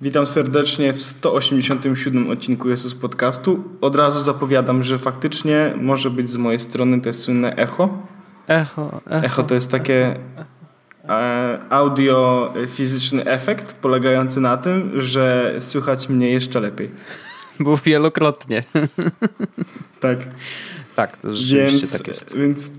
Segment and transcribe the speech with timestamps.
[0.00, 3.64] Witam serdecznie w 187 odcinku Jesus Podcastu.
[3.80, 7.98] Od razu zapowiadam, że faktycznie może być z mojej strony to jest słynne echo.
[8.46, 9.26] Echo, echo.
[9.26, 10.16] Echo to jest takie
[11.08, 16.90] e, audio fizyczny efekt polegający na tym, że słychać mnie jeszcze lepiej.
[17.60, 18.64] Było wielokrotnie.
[20.00, 20.18] Tak.
[20.96, 22.36] Tak, to rzeczywiście Więc, tak jest.
[22.36, 22.70] więc,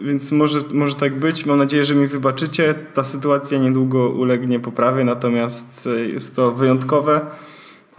[0.00, 1.46] więc może, może tak być.
[1.46, 2.74] Mam nadzieję, że mi wybaczycie.
[2.94, 7.20] Ta sytuacja niedługo ulegnie poprawie, natomiast jest to wyjątkowe,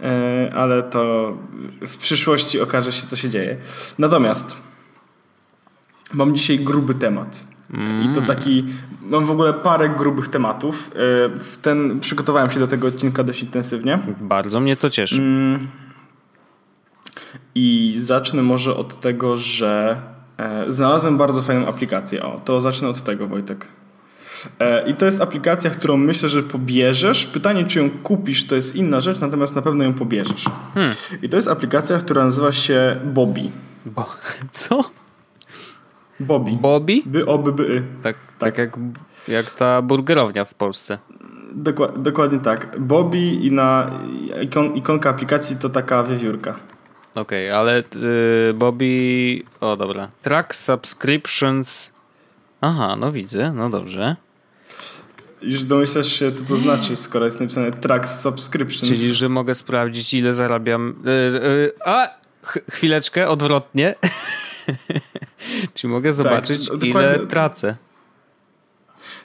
[0.00, 1.32] e, ale to
[1.86, 3.56] w przyszłości okaże się, co się dzieje.
[3.98, 4.56] Natomiast
[6.12, 7.44] mam dzisiaj gruby temat.
[8.04, 8.64] I to taki,
[9.02, 10.90] mam w ogóle parę grubych tematów.
[10.94, 10.94] E,
[11.38, 13.98] W ten, przygotowałem się do tego odcinka dość intensywnie.
[14.20, 15.16] Bardzo mnie to cieszy.
[15.22, 15.68] Mm.
[17.54, 20.17] I zacznę może od tego, że e,
[20.68, 22.22] znalazłem bardzo fajną aplikację.
[22.22, 23.68] O, to zacznę od tego, Wojtek.
[24.60, 27.26] E, I to jest aplikacja, którą myślę, że pobierzesz.
[27.26, 30.44] Pytanie, czy ją kupisz, to jest inna rzecz, natomiast na pewno ją pobierzesz.
[30.74, 30.94] Hmm.
[31.22, 33.50] I to jest aplikacja, która nazywa się Bobby.
[33.86, 34.06] Bo,
[34.52, 34.84] co?
[36.20, 36.50] Bobby.
[36.60, 37.02] Bobby?
[37.06, 37.82] By, o, by, y.
[38.02, 38.76] Tak, tak jak,
[39.28, 40.98] jak ta burgerownia w Polsce.
[41.54, 42.80] Dokła- dokładnie tak.
[42.80, 43.90] Bobby i na
[44.42, 46.56] ikon, ikonka aplikacji to taka wiewiórka.
[47.14, 47.82] Okej, ale
[48.50, 49.42] y, Bobby...
[49.60, 50.08] O, dobra.
[50.22, 51.92] Track subscriptions...
[52.60, 54.16] Aha, no widzę, no dobrze.
[55.42, 58.98] Już domyślasz się, co to znaczy, skoro jest napisane Tracks Subscriptions.
[58.98, 60.94] Czyli, że mogę sprawdzić, ile zarabiam...
[61.06, 62.08] Y, y, a!
[62.42, 63.94] Ch chwileczkę, odwrotnie.
[65.74, 67.76] Czyli mogę zobaczyć, no, ile tracę.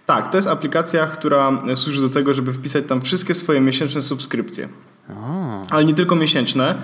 [0.05, 4.69] Tak, to jest aplikacja, która służy do tego, żeby wpisać tam wszystkie swoje miesięczne subskrypcje.
[5.73, 6.75] Ale nie tylko miesięczne,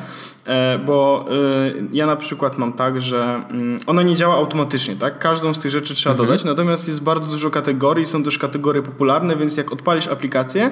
[0.46, 5.20] e, bo e, ja na przykład mam tak, że mm, ona nie działa automatycznie, tak?
[5.20, 9.36] Każdą z tych rzeczy trzeba dodać, natomiast jest bardzo dużo kategorii, są też kategorie popularne,
[9.36, 10.72] więc jak odpalisz aplikację,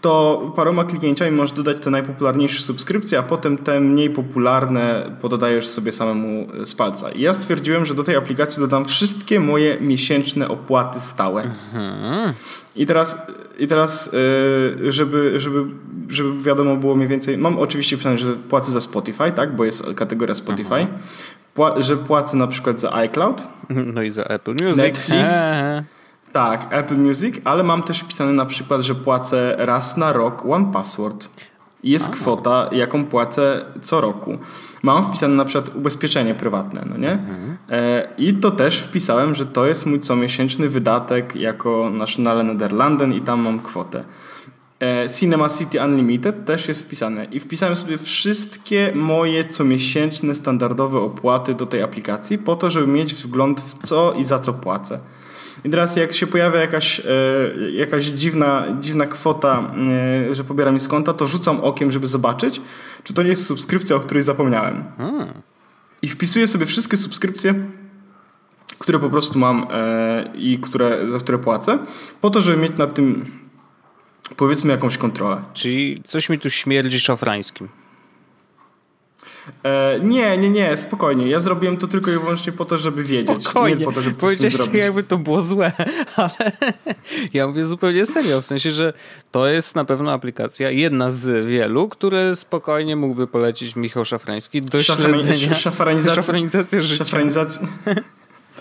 [0.00, 5.92] to paroma kliknięciami możesz dodać te najpopularniejsze subskrypcje, a potem te mniej popularne pododajesz sobie
[5.92, 7.10] samemu e, z palca.
[7.10, 11.50] I ja stwierdziłem, że do tej aplikacji dodam wszystkie moje miesięczne opłaty stałe.
[12.76, 13.26] I teraz,
[13.58, 14.10] i teraz
[14.88, 15.64] żeby, żeby,
[16.08, 19.94] żeby wiadomo było mniej więcej, mam oczywiście pisane, że płacę za Spotify, tak, bo jest
[19.94, 20.86] kategoria Spotify,
[21.56, 23.42] Pła- że płacę na przykład za iCloud,
[23.94, 24.76] No i za Apple Music.
[24.76, 25.34] Netflix.
[25.34, 25.82] Eee.
[26.32, 30.72] tak, Apple Music, ale mam też wpisane na przykład, że płacę raz na rok One
[30.72, 31.28] Password.
[31.84, 34.38] Jest kwota, jaką płacę co roku.
[34.82, 37.18] Mam wpisane na przykład ubezpieczenie prywatne, no nie?
[37.70, 43.20] E, I to też wpisałem, że to jest mój comiesięczny wydatek jako Nationale Nederlanden i
[43.20, 44.04] tam mam kwotę.
[44.82, 47.24] E, Cinema City Unlimited też jest wpisane.
[47.24, 53.14] I wpisałem sobie wszystkie moje comiesięczne standardowe opłaty do tej aplikacji po to, żeby mieć
[53.14, 55.00] wgląd w co i za co płacę.
[55.64, 57.04] I teraz jak się pojawia jakaś, e,
[57.72, 59.70] jakaś dziwna, dziwna kwota,
[60.30, 62.60] e, że pobiera mi z konta, to rzucam okiem, żeby zobaczyć,
[63.04, 64.84] czy to nie jest subskrypcja, o której zapomniałem.
[66.02, 67.54] I wpisuję sobie wszystkie subskrypcje,
[68.78, 69.66] które po prostu mam
[70.34, 71.78] i które, za które płacę,
[72.20, 73.41] po to, żeby mieć nad tym
[74.36, 75.42] powiedzmy jakąś kontrolę.
[75.54, 77.68] Czyli coś mi tu śmierdzi szafrańskim.
[79.64, 81.26] E, nie, nie, nie, spokojnie.
[81.28, 83.44] Ja zrobiłem to tylko i wyłącznie po to, żeby wiedzieć.
[83.44, 83.76] Spokojnie.
[83.78, 84.74] Nie po to, żeby coś Powiedziałeś zrobić.
[84.74, 85.72] jakby to było złe,
[86.16, 86.52] ale
[87.34, 88.92] ja mówię zupełnie serio, w sensie, że
[89.30, 94.78] to jest na pewno aplikacja, jedna z wielu, które spokojnie mógłby polecić Michał Szafrański do
[94.78, 95.54] Szafrani- śledzenia.
[95.54, 97.04] szafranizacja- Szafranizacja życia.
[97.04, 97.68] Szafranizacja.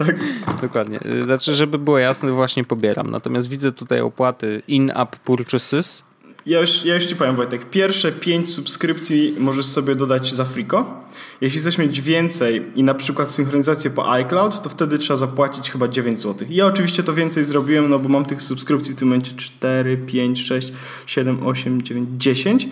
[0.06, 0.16] tak.
[0.62, 1.00] Dokładnie.
[1.23, 3.12] Znaczy, żeby było jasne, właśnie pobieram.
[3.12, 6.03] Natomiast widzę tutaj opłaty in-app purchases.
[6.45, 7.69] Ja już, ja już ci powiem, Wojtek.
[7.69, 11.03] Pierwsze pięć subskrypcji możesz sobie dodać za friko.
[11.41, 15.88] Jeśli chcesz mieć więcej i na przykład synchronizację po iCloud, to wtedy trzeba zapłacić chyba
[15.88, 16.47] 9 zł.
[16.51, 20.45] Ja oczywiście to więcej zrobiłem, no bo mam tych subskrypcji w tym momencie 4, 5,
[20.45, 20.73] 6,
[21.06, 22.68] 7, 8, 9, 10.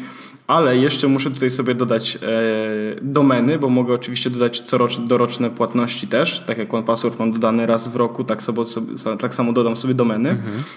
[0.50, 2.20] Ale jeszcze muszę tutaj sobie dodać e,
[3.02, 6.40] domeny, bo mogę oczywiście dodać coroczne, doroczne płatności też.
[6.40, 9.94] Tak jak OnePassword mam dodany raz w roku, tak, sobie, sobie, tak samo dodam sobie
[9.94, 10.30] domeny.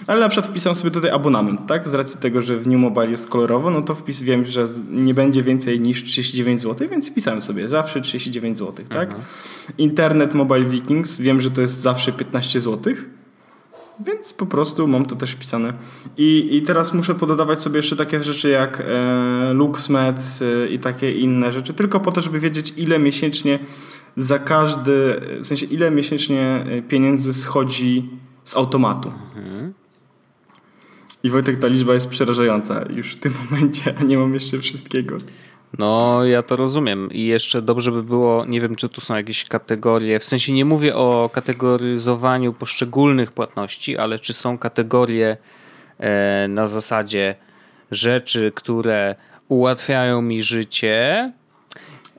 [0.07, 1.89] Ale na przykład wpisam sobie tutaj abonament, tak?
[1.89, 5.13] Z racji tego, że w New Mobile jest kolorowo, no to wpis wiem, że nie
[5.13, 9.15] będzie więcej niż 39 zł, więc wpisałem sobie zawsze 39 zł, tak?
[9.77, 12.93] Internet Mobile Vikings, wiem, że to jest zawsze 15 zł.
[14.05, 15.73] Więc po prostu mam to też wpisane.
[16.17, 21.11] I, i teraz muszę pododawać sobie jeszcze takie rzeczy jak e, LuxMed e, i takie
[21.11, 23.59] inne rzeczy, tylko po to, żeby wiedzieć, ile miesięcznie
[24.17, 28.09] za każdy, w sensie ile miesięcznie e, pieniędzy schodzi
[28.43, 29.11] z automatu.
[31.23, 35.17] I Wojtek, ta liczba jest przerażająca już w tym momencie, a nie mam jeszcze wszystkiego.
[35.77, 37.11] No, ja to rozumiem.
[37.11, 40.65] I jeszcze dobrze by było, nie wiem, czy tu są jakieś kategorie, w sensie nie
[40.65, 45.37] mówię o kategoryzowaniu poszczególnych płatności, ale czy są kategorie
[45.99, 47.35] e, na zasadzie
[47.91, 49.15] rzeczy, które
[49.47, 51.31] ułatwiają mi życie,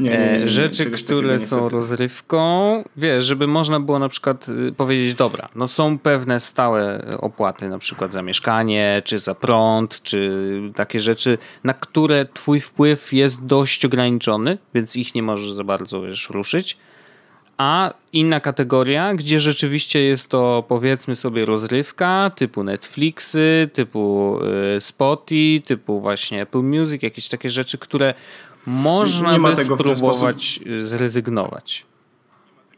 [0.01, 4.73] Nie, nie, nie, e, rzeczy, które są rozrywką, wiesz, żeby można było na przykład y,
[4.73, 10.33] powiedzieć, dobra, no są pewne stałe opłaty, na przykład za mieszkanie, czy za prąd, czy
[10.75, 16.03] takie rzeczy, na które twój wpływ jest dość ograniczony, więc ich nie możesz za bardzo,
[16.03, 16.77] wiesz, ruszyć.
[17.57, 24.39] A inna kategoria, gdzie rzeczywiście jest to powiedzmy sobie rozrywka, typu Netflixy, typu
[24.77, 28.15] y, Spotify, typu właśnie Apple Music, jakieś takie rzeczy, które
[28.67, 31.87] można by spróbować y, zrezygnować.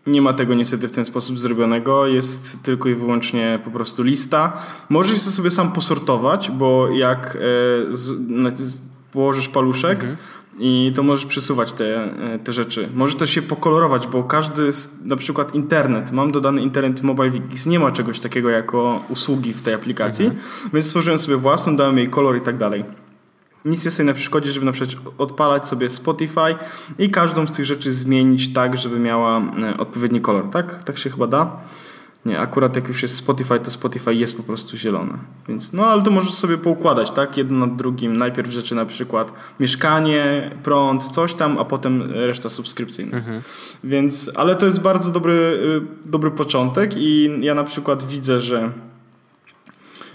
[0.06, 4.52] Nie ma tego niestety w ten sposób zrobionego, jest tylko i wyłącznie po prostu lista.
[4.88, 7.38] Możesz to sobie sam posortować, bo jak
[8.46, 8.52] e,
[9.12, 10.16] położysz paluszek Mhm.
[10.58, 12.04] i to możesz przesuwać te,
[12.34, 12.88] e, te rzeczy.
[12.94, 14.70] Możesz też się pokolorować, bo każdy,
[15.04, 19.62] na przykład internet, mam dodany internet Mobile Wikis, nie ma czegoś takiego jako usługi w
[19.62, 20.42] tej aplikacji, Mhm.
[20.72, 22.84] więc stworzyłem sobie własną, dałem jej kolor i tak dalej.
[23.66, 26.54] Nic jest sobie na przeszkodzie, żeby na przykład odpalać sobie Spotify
[26.98, 30.84] i każdą z tych rzeczy zmienić tak, żeby miała e, odpowiedni kolor, tak?
[30.84, 31.60] Tak się chyba da?
[32.26, 35.18] Nie, akurat jak już jest Spotify, to Spotify jest po prostu zielone.
[35.48, 37.36] Więc, no ale to możesz sobie poukładać, tak?
[37.36, 38.16] Jedno nad drugim.
[38.16, 43.22] Najpierw rzeczy na przykład mieszkanie, prąd, coś tam, a potem reszta subskrypcyjna.
[43.84, 48.72] Więc, ale to jest bardzo dobry, y, dobry początek i ja na przykład widzę, że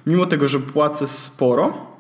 [0.08, 1.91] mimo tego, że płacę sporo,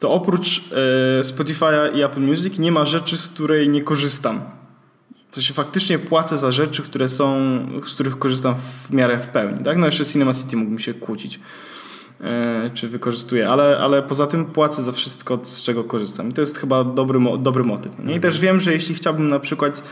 [0.00, 4.40] to oprócz e, Spotify'a i Apple Music nie ma rzeczy, z której nie korzystam.
[5.30, 7.36] W sensie faktycznie płacę za rzeczy, które są,
[7.86, 9.64] z których korzystam w miarę w pełni.
[9.64, 9.76] Tak?
[9.76, 11.40] No jeszcze Cinema City mógłbym się kłócić,
[12.20, 16.30] e, czy wykorzystuję, ale, ale poza tym płacę za wszystko, z czego korzystam.
[16.30, 17.92] I to jest chyba dobry, dobry motyw.
[17.98, 18.12] No?
[18.12, 19.82] I też wiem, że jeśli chciałbym na przykład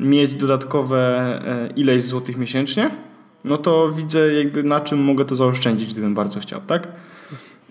[0.00, 0.98] mieć dodatkowe
[1.46, 2.90] e, ileś złotych miesięcznie,
[3.44, 6.88] no to widzę jakby na czym mogę to zaoszczędzić, gdybym bardzo chciał, tak?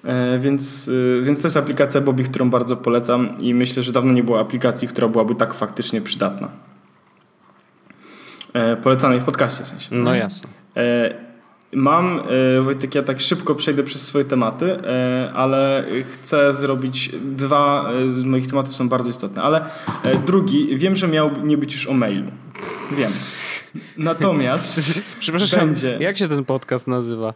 [0.04, 4.14] E, Więc, y, więc to jest aplikacja Bobby, którą bardzo polecam i myślę, że dawno
[4.14, 6.50] nie było aplikacji, która byłaby tak faktycznie przydatna.
[8.54, 9.96] E, Polecanej w podcaście w sensie.
[9.96, 10.50] No jasne.
[10.78, 11.24] E,
[11.76, 12.22] Mam,
[12.64, 14.78] Wojtek, ja tak szybko przejdę przez swoje tematy,
[15.34, 19.66] ale chcę zrobić dwa z moich tematów są bardzo istotne, ale
[20.26, 22.32] drugi, wiem, że miał nie być już o mailu.
[22.98, 23.10] Wiem.
[23.98, 24.81] Natomiast
[25.20, 25.98] Przepraszam, będzie.
[26.00, 27.34] jak się ten podcast nazywa?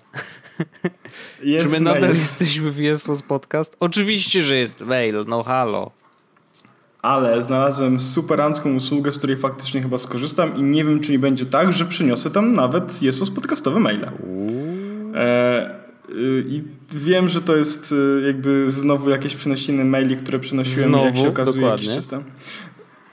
[1.42, 2.16] Czy my nadal mail.
[2.16, 3.78] jesteśmy w Jesłos Podcast?
[3.80, 5.92] Oczywiście, że jest mail, no halo.
[7.02, 11.46] Ale znalazłem superancką usługę, z której faktycznie chyba skorzystam i nie wiem, czy nie będzie
[11.46, 14.06] tak, że przyniosę tam nawet Jesus podcastowe maile.
[15.16, 15.70] E,
[16.10, 21.02] y, I wiem, że to jest y, jakby znowu jakieś przynosiny maili, które przynosiłem, jak
[21.02, 21.18] Znowu?
[21.22, 21.86] się okazuje, Dokładnie.
[21.86, 22.24] jakieś czyste.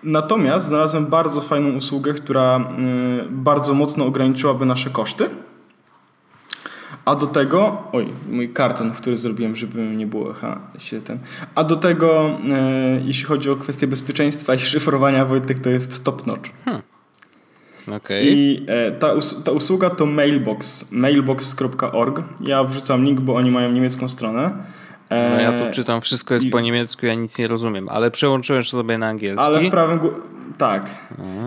[0.05, 5.31] Natomiast znalazłem bardzo fajną usługę, która y, bardzo mocno ograniczyłaby nasze koszty.
[7.05, 11.19] A do tego, oj, mój karton, który zrobiłem, żeby nie było ha, się ten.
[11.55, 16.27] A do tego, e, jeśli chodzi o kwestię bezpieczeństwa i szyfrowania, Wojtek, to jest top
[16.27, 16.51] notch.
[17.97, 18.27] Okej.
[18.29, 22.23] I e, ta, us- ta usługa to Mailbox, mailbox.org.
[22.41, 24.51] Ja wrzucam link, bo oni mają niemiecką stronę.
[25.15, 28.11] E, No ja tu czytam, wszystko jest i- po niemiecku, ja nic nie rozumiem, ale
[28.11, 29.47] przełączyłem sobie na angielski.
[29.47, 30.13] Ale w prawym gó-
[30.59, 30.87] tak.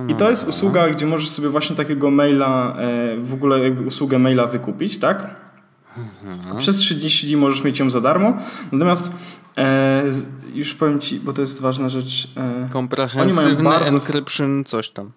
[0.07, 4.19] I to jest usługa, gdzie możesz sobie właśnie takiego maila, e, w ogóle jakby usługę
[4.19, 5.47] maila wykupić, tak?
[6.57, 8.33] Przez 30 dni możesz mieć ją za darmo.
[8.71, 9.15] Natomiast
[9.57, 10.03] e,
[10.53, 12.27] już powiem ci, bo to jest ważna rzecz.
[12.37, 15.11] E, Komprehensywny bardzo- encryption, coś tam.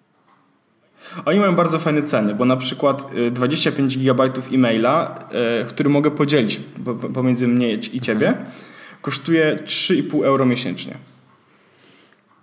[1.25, 5.19] Oni mają bardzo fajne ceny, bo na przykład y, 25 GB e-maila,
[5.61, 8.33] y, który mogę podzielić po- po- pomiędzy mnie i ciebie,
[9.01, 10.97] kosztuje 3,5 euro miesięcznie.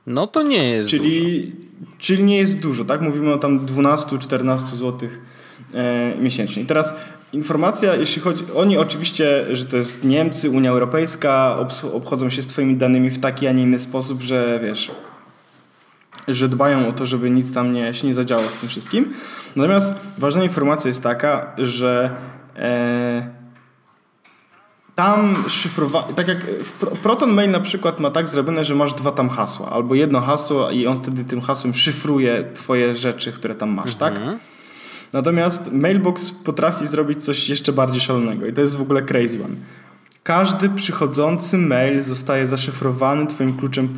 [0.07, 1.03] No to nie jest dużo.
[1.03, 1.53] Czyli,
[1.99, 3.01] czyli nie jest dużo, tak?
[3.01, 5.09] Mówimy o tam 12-14 zł
[5.75, 6.63] e, miesięcznie.
[6.63, 6.95] I teraz
[7.33, 8.45] informacja, jeśli chodzi...
[8.57, 11.59] Oni oczywiście, że to jest Niemcy, Unia Europejska,
[11.93, 14.91] obchodzą się z twoimi danymi w taki, a nie inny sposób, że wiesz
[16.29, 19.07] że dbają o to, żeby nic tam nie, się nie zadziało z tym wszystkim.
[19.57, 22.11] Natomiast ważna informacja jest taka, że
[22.57, 23.29] e,
[24.95, 26.47] tam szyfrowanie, tak jak
[27.03, 30.71] Proton Mail na przykład ma tak zrobione, że masz dwa tam hasła, albo jedno hasło
[30.71, 34.15] i on wtedy tym hasłem szyfruje twoje rzeczy, które tam masz, tak?
[35.13, 39.55] Natomiast Mailbox potrafi zrobić coś jeszcze bardziej szalonego i to jest w ogóle crazy one.
[40.29, 43.89] Każdy przychodzący mail zostaje zaszyfrowany twoim kluczem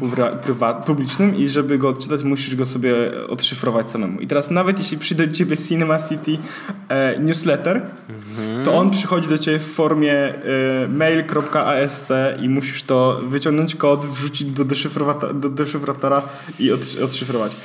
[0.87, 2.95] publicznym i żeby go odczytać, musisz go sobie
[3.29, 4.21] odszyfrować samemu.
[4.21, 6.39] I teraz nawet jeśli przyjdzie do ciebie Cinema City
[6.89, 7.83] e, newsletter,
[8.65, 10.35] to on przychodzi do ciebie w formie e,
[10.89, 14.65] mail.asc i musisz to wyciągnąć kod, wrzucić do,
[15.35, 16.23] do deszyfratora
[16.59, 17.57] i od, odszyfrować.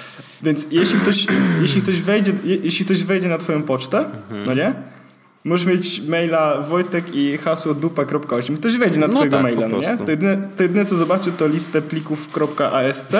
[0.43, 1.27] Więc jeśli ktoś,
[1.61, 4.05] jeśli ktoś wejdzie, je, jeśli ktoś wejdzie na twoją pocztę,
[4.45, 4.94] no nie?
[5.45, 8.57] Możesz mieć maila Wojtek i hasło dupa.8.
[8.57, 9.97] Ktoś wejdzie na No twojego tak, maila, no nie?
[9.97, 13.15] To jedyne, to jedyne co zobaczy to listę plików.asc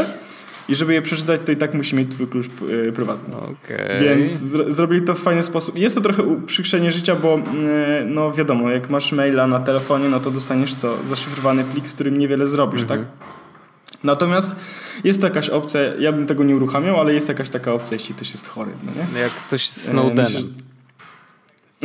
[0.70, 2.46] i żeby je przeczytać to i tak musi mieć twój klucz
[2.88, 3.36] y, prywatny.
[3.38, 4.00] Okej.
[4.00, 5.78] Więc zro- zrobili to w fajny sposób.
[5.78, 7.42] Jest to trochę uprzykrzenie życia, bo y,
[8.06, 10.98] no wiadomo, jak masz maila na telefonie, no to dostaniesz co?
[11.08, 13.00] Zaszyfrowany plik, z którym niewiele zrobisz, Mhm.
[13.00, 13.10] tak?
[14.04, 14.56] Natomiast
[15.04, 18.16] jest to jakaś opcja, ja bym tego nie uruchamiał, ale jest jakaś taka opcja, jeśli
[18.16, 19.20] ktoś jest chory, no nie?
[19.20, 20.26] Jak ktoś z E, Snowdenem.
[20.34, 20.50] myślę,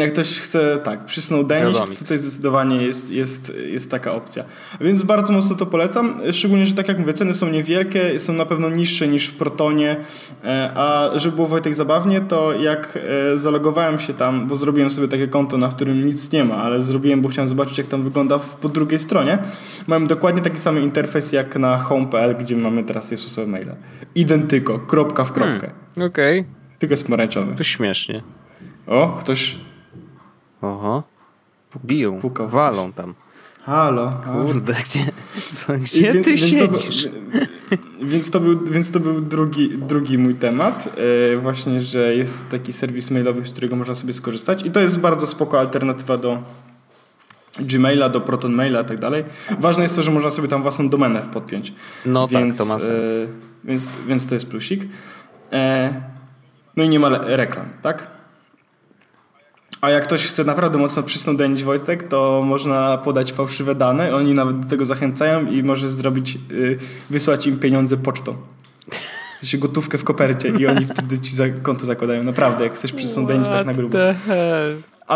[0.00, 4.44] Jak ktoś chce, tak, przy Snowdenie, to tutaj zdecydowanie jest, jest, jest taka opcja.
[4.80, 8.46] Więc bardzo mocno to polecam, szczególnie, że tak jak mówię, ceny są niewielkie, są na
[8.46, 9.96] pewno niższe niż w Protonie,
[10.44, 12.98] e, a żeby było Wojtek zabawnie, to jak
[13.32, 16.82] e, zalogowałem się tam, bo zrobiłem sobie takie konto, na którym nic nie ma, ale
[16.82, 19.38] zrobiłem, bo chciałem zobaczyć, jak tam wygląda w, po drugiej stronie,
[19.86, 23.74] mam dokładnie taki sam interfejs jak na home.pl, gdzie mamy teraz Jezusowe maile.
[24.14, 25.70] Identyko, kropka w kropkę.
[26.06, 26.44] Okej,
[26.78, 27.54] Tylko jest pomarańczowy.
[27.56, 28.22] to śmiesznie.
[28.86, 29.58] O, ktoś...
[30.62, 31.02] Oho.
[31.84, 33.14] Biją, Pukał walą tam.
[33.62, 34.12] Halo.
[34.32, 35.00] Kurde, gdzie,
[35.50, 37.08] co, gdzie więc- ty więc to był- siedzisz?
[38.02, 40.88] Więc to był, więc to był drugi, drugi mój temat.
[41.32, 44.62] E, właśnie, że jest taki serwis mailowy, z którego można sobie skorzystać.
[44.66, 46.42] I to jest bardzo spoko alternatywa do
[47.60, 49.24] Gmaila, do Proton Maila i tak dalej.
[49.58, 51.74] Ważne jest to, że można sobie tam własną domenę podpiąć.
[52.06, 53.06] No więc, tak, to ma sens.
[53.06, 53.26] E,
[53.64, 54.88] więc, więc to jest plusik.
[55.52, 55.94] E,
[56.76, 58.10] no i nie ma reklam, tak?
[59.80, 64.14] A jak ktoś chce naprawdę mocno przysnądenić Wojtek, to można podać fałszywe dane.
[64.16, 66.78] Oni nawet do tego zachęcają i możesz zrobić, y,
[67.10, 68.36] wysłać im pieniądze pocztą.
[69.40, 72.22] Sensie gotówkę w kopercie i oni wtedy ci za konto zakładają.
[72.24, 73.98] Naprawdę, jak chcesz przysnądenić tak na grubo.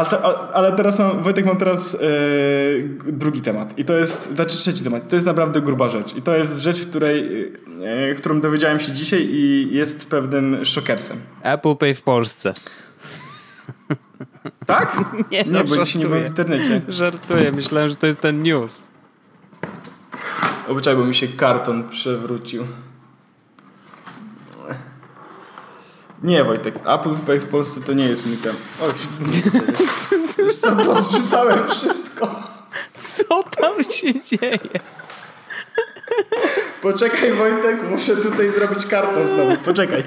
[0.04, 1.98] te, a- ale teraz mam, Wojtek, mam teraz e,
[2.82, 3.78] g- drugi temat.
[3.78, 5.08] I to jest, znaczy trzeci temat.
[5.08, 6.16] To jest naprawdę gruba rzecz.
[6.16, 7.44] I to jest rzecz, której,
[7.82, 11.16] e, którą dowiedziałem się dzisiaj i jest pewnym szokersem.
[11.42, 12.54] Apple Pay w Polsce.
[14.66, 14.96] Tak?
[15.30, 16.80] Nie, Nie, no, bo dzisiaj nie byłem w internecie.
[16.88, 18.82] Żartuję, myślałem, że to jest ten news.
[20.68, 22.66] Obyczaj, bo mi się karton przewrócił.
[26.22, 28.54] Nie, Wojtek, Apple Pay w Polsce to nie jest mitem.
[28.82, 28.92] Oj,
[30.38, 32.42] wiesz co, pozrzucałem wszystko.
[32.98, 34.58] Co tam się dzieje?
[36.82, 39.56] Poczekaj, Wojtek, muszę tutaj zrobić karton znowu.
[39.56, 40.04] Poczekaj.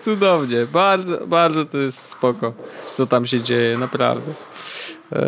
[0.00, 2.52] Cudownie, bardzo, bardzo to jest spoko,
[2.94, 4.32] co tam się dzieje, naprawdę.
[5.12, 5.22] Eee,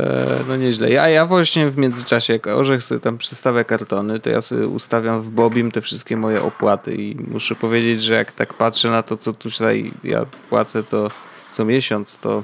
[0.49, 0.91] no nieźle.
[0.91, 5.23] Ja, ja właśnie w międzyczasie, jak Orzech sobie tam przystawia kartony, to ja sobie ustawiam
[5.23, 9.17] w Bobim te wszystkie moje opłaty i muszę powiedzieć, że jak tak patrzę na to,
[9.17, 11.09] co tutaj ja płacę to
[11.53, 12.43] co miesiąc, to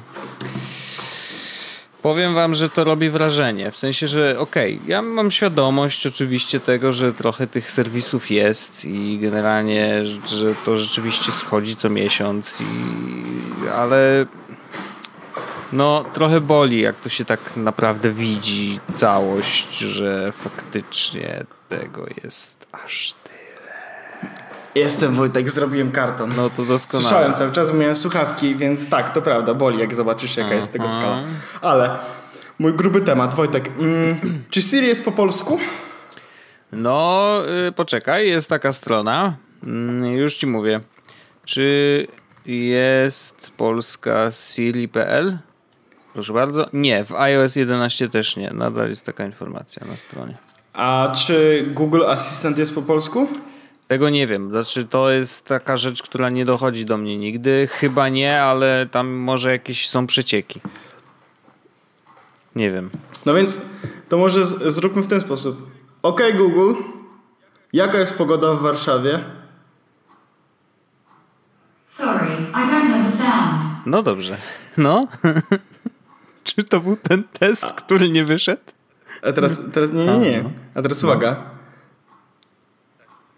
[2.03, 3.71] Powiem wam, że to robi wrażenie.
[3.71, 9.19] W sensie, że okej, ja mam świadomość oczywiście tego, że trochę tych serwisów jest i
[9.19, 12.65] generalnie, że- to rzeczywiście schodzi co miesiąc, i,
[13.77, 14.27] ale
[15.73, 23.15] no trochę boli, jak to się tak naprawdę widzi całość, że faktycznie tego jest aż.
[24.75, 26.33] Jestem Wojtek, zrobiłem karton.
[26.37, 27.09] No to doskonale.
[27.09, 30.89] Słyszałem cały czas, miałem słuchawki, więc tak, to prawda, boli, jak zobaczysz, jaka jest tego
[30.89, 31.23] skala.
[31.61, 31.99] Ale
[32.59, 33.71] mój gruby temat, Wojtek.
[33.79, 34.17] Mm,
[34.51, 35.59] czy Siri jest po polsku?
[36.73, 37.39] No,
[37.69, 39.37] y, poczekaj, jest taka strona.
[39.63, 40.81] Mm, już ci mówię.
[41.45, 42.07] Czy
[42.47, 45.39] jest polska Siri.pl?
[46.13, 46.67] Proszę bardzo.
[46.73, 48.51] Nie, w iOS 11 też nie.
[48.51, 50.37] Nadal jest taka informacja na stronie.
[50.73, 53.29] A czy Google Assistant jest po polsku?
[53.89, 54.51] Tego nie wiem.
[54.51, 57.69] Znaczy, to jest taka rzecz, która nie dochodzi do mnie nigdy.
[57.71, 60.61] Chyba nie, ale tam może jakieś są przecieki.
[62.57, 62.91] Nie wiem.
[63.27, 63.67] No więc
[64.09, 65.71] to może z- zróbmy w ten sposób.
[66.03, 66.75] OK Google,
[67.73, 69.25] jaka jest pogoda w Warszawie?
[71.89, 73.63] Sorry, I don't understand.
[73.87, 74.37] No dobrze.
[74.77, 75.07] No.
[76.45, 78.63] Czy to był ten test, który nie wyszedł?
[79.23, 80.45] A teraz, teraz nie, nie, nie.
[80.75, 81.37] A teraz uwaga.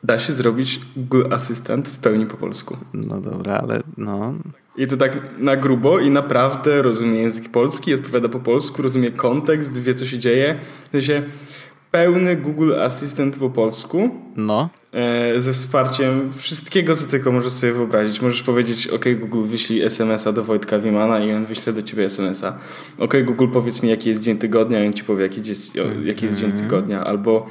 [0.04, 2.76] Da się zrobić Google Assistant w pełni po polsku.
[2.94, 4.34] No dobra, ale no.
[4.76, 9.78] I to tak na grubo i naprawdę rozumie język polski, odpowiada po polsku, rozumie kontekst,
[9.78, 10.58] wie co się dzieje.
[10.88, 11.22] W sensie
[11.90, 14.68] pełny Google Assistant po polsku No.
[14.92, 18.20] e, ze wsparciem wszystkiego, co tylko możesz sobie wyobrazić.
[18.22, 22.58] Możesz powiedzieć, ok Google wyślij SMS-a do Wojtka Wimana i on wyśle do ciebie SMS-a.
[22.98, 26.24] Ok Google powiedz mi jaki jest dzień tygodnia i on ci powie jaki jest, jaki
[26.24, 27.04] jest dzień tygodnia.
[27.04, 27.46] Albo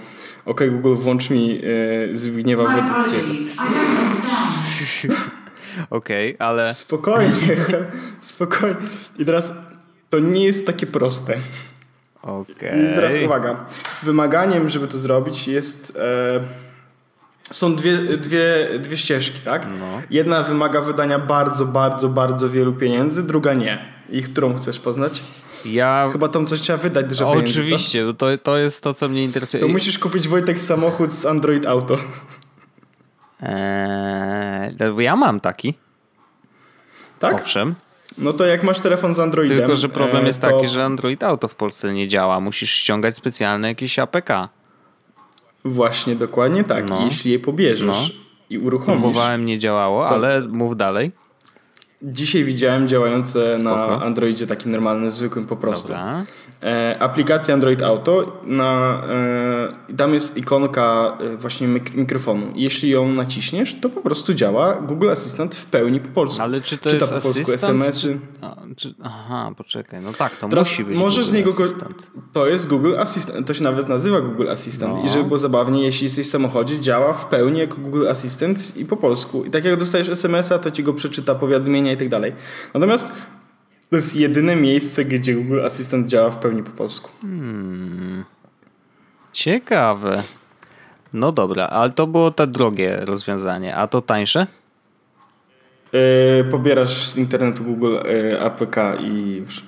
[0.45, 1.61] ok Google włącz mi
[2.11, 3.27] e, Zbigniewa Wodeckiego.
[5.89, 6.73] Okej, ale.
[6.73, 7.55] Spokojnie,
[8.19, 8.75] spokojnie.
[9.19, 9.53] I teraz
[10.09, 11.37] to nie jest takie proste.
[12.21, 12.83] Okej.
[12.83, 13.65] I teraz uwaga.
[14.03, 15.97] Wymaganiem, żeby to zrobić jest...
[15.97, 16.63] E,
[17.51, 19.67] są dwie, dwie, dwie ścieżki, tak?
[19.79, 20.01] No.
[20.09, 23.85] Jedna wymaga wydania bardzo, bardzo, bardzo wielu pieniędzy, druga nie.
[24.09, 25.23] I którą chcesz poznać?
[25.65, 26.09] Ja...
[26.11, 29.63] Chyba tam coś trzeba wydać dużo pieniędzy, Oczywiście, to, to jest to, co mnie interesuje.
[29.63, 31.97] To musisz kupić Wojtek samochód z Android Auto.
[33.41, 35.73] Eee, ja mam taki.
[37.19, 37.33] Tak?
[37.33, 37.75] Owszem.
[38.17, 39.57] No to jak masz telefon z Androidem...
[39.57, 40.47] Tylko, że problem e, jest to...
[40.47, 42.39] taki, że Android Auto w Polsce nie działa.
[42.39, 44.29] Musisz ściągać specjalne jakieś APK.
[45.65, 46.89] Właśnie, dokładnie tak.
[46.89, 47.05] No.
[47.05, 48.23] Jeśli je pobierzesz No.
[48.49, 49.01] i uruchomisz...
[49.01, 51.11] Próbowałem, nie działało, To- ale mów dalej.
[52.05, 54.01] Dzisiaj widziałem działające na Spoko.
[54.01, 55.93] Androidzie takim normalnym, zwykłym po prostu.
[56.63, 59.01] E, aplikacja Android Auto, na,
[59.89, 62.45] e, tam jest ikonka e, właśnie mik- mikrofonu.
[62.55, 66.41] Jeśli ją naciśniesz, to po prostu działa Google Assistant w pełni po polsku.
[66.41, 67.53] Ale czy to Czyta jest po polsku?
[67.53, 68.01] SMS-y.
[68.01, 70.01] Czy, a, czy, aha, poczekaj.
[70.01, 71.53] No tak, to Teraz musi być możesz z Google niego.
[71.57, 71.95] ko- Assistant.
[72.33, 73.47] To jest Google Assistant.
[73.47, 74.93] To się nawet nazywa Google Assistant.
[74.97, 75.03] No.
[75.05, 78.85] I żeby było zabawnie, jeśli jesteś w samochodzie, działa w pełni jako Google Assistant i
[78.85, 79.43] po polsku.
[79.45, 82.33] I tak jak dostajesz SMS-a, to ci go przeczyta, powiadomienia i tak dalej.
[82.73, 83.11] Natomiast
[83.89, 87.11] to jest jedyne miejsce, gdzie Google Assistant działa w pełni po polsku.
[89.33, 90.23] Ciekawe.
[91.13, 93.75] No dobra, ale to było to drogie rozwiązanie.
[93.75, 94.47] A to tańsze?
[95.93, 99.63] Yy, pobierasz z internetu Google yy, APK i już.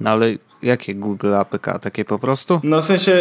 [0.00, 0.26] No ale
[0.62, 1.78] jakie Google APK?
[1.78, 2.60] Takie po prostu?
[2.64, 3.12] No w sensie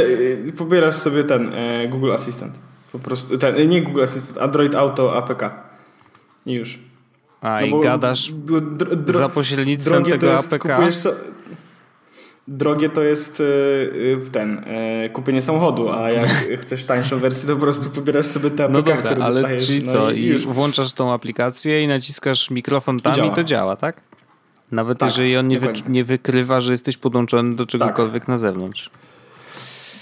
[0.46, 1.52] yy, pobierasz sobie ten
[1.90, 2.60] Google Assistant.
[2.92, 5.54] Po prostu ten, nie Google Assistant, Android Auto APK.
[6.46, 6.80] I już.
[7.46, 8.34] A No i gadasz
[9.08, 10.62] za pośrednictwem tego jest, APK?
[10.62, 10.96] kupujesz
[12.48, 13.46] Drogie to jest yy,
[14.24, 14.66] yy, ten,
[15.04, 16.30] yy, kupienie samochodu, a jak
[16.62, 19.68] chcesz tańszą wersję, to po prostu pobierasz sobie te APK, No dobra, które ale dostajesz.
[19.68, 20.12] czyli no co?
[20.12, 23.36] I, I włączasz tą aplikację i naciskasz mikrofon tam i, działa.
[23.36, 24.02] to działa, tak?
[24.72, 28.90] Nawet Tak, jeżeli on nie, wy, nie wykrywa, że jesteś podłączony do czegokolwiek na zewnątrz.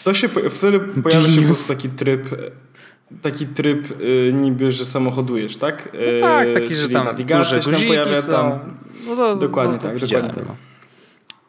[0.03, 2.29] To się, wtedy pojawia się po prostu taki tryb,
[3.21, 5.89] taki tryb y, niby, że samochodujesz, tak?
[5.95, 8.31] Y, No tak, taki, że czyli tam nawigacja duże się pojawia, są.
[8.31, 8.59] tam.
[9.07, 10.57] No to, Dokładnie no tak, widziałem, dokładnie tak.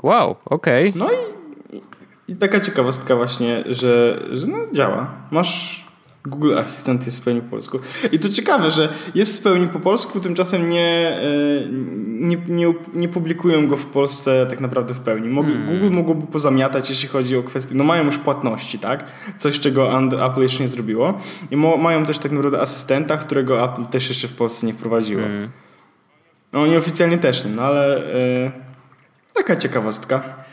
[0.03, 0.11] no.
[0.11, 0.93] Wow, okej.
[0.97, 1.09] No
[1.73, 1.83] i, i,
[2.29, 5.15] i taka ciekawostka właśnie, że, że no działa.
[5.31, 5.84] Masz
[6.27, 7.79] Google Assistant jest w pełni po polsku.
[8.13, 11.69] I to ciekawe, że jest w pełni po polsku, tymczasem nie, y,
[12.07, 15.29] nie, nie, nie publikują go w Polsce tak naprawdę w pełni.
[15.29, 15.67] Mog, Hmm.
[15.67, 17.75] Google mogłoby pozamiatać, jeśli chodzi o kwestie.
[17.75, 19.05] No mają już płatności, tak?
[19.39, 21.19] Coś, czego Apple jeszcze nie zrobiło.
[21.51, 25.23] I mo, mają też tak naprawdę asystenta, którego Apple też jeszcze w Polsce nie wprowadziło.
[25.23, 25.51] Hmm.
[26.53, 28.51] No oni oficjalnie też nie, no ale y,
[29.35, 30.45] taka ciekawostka.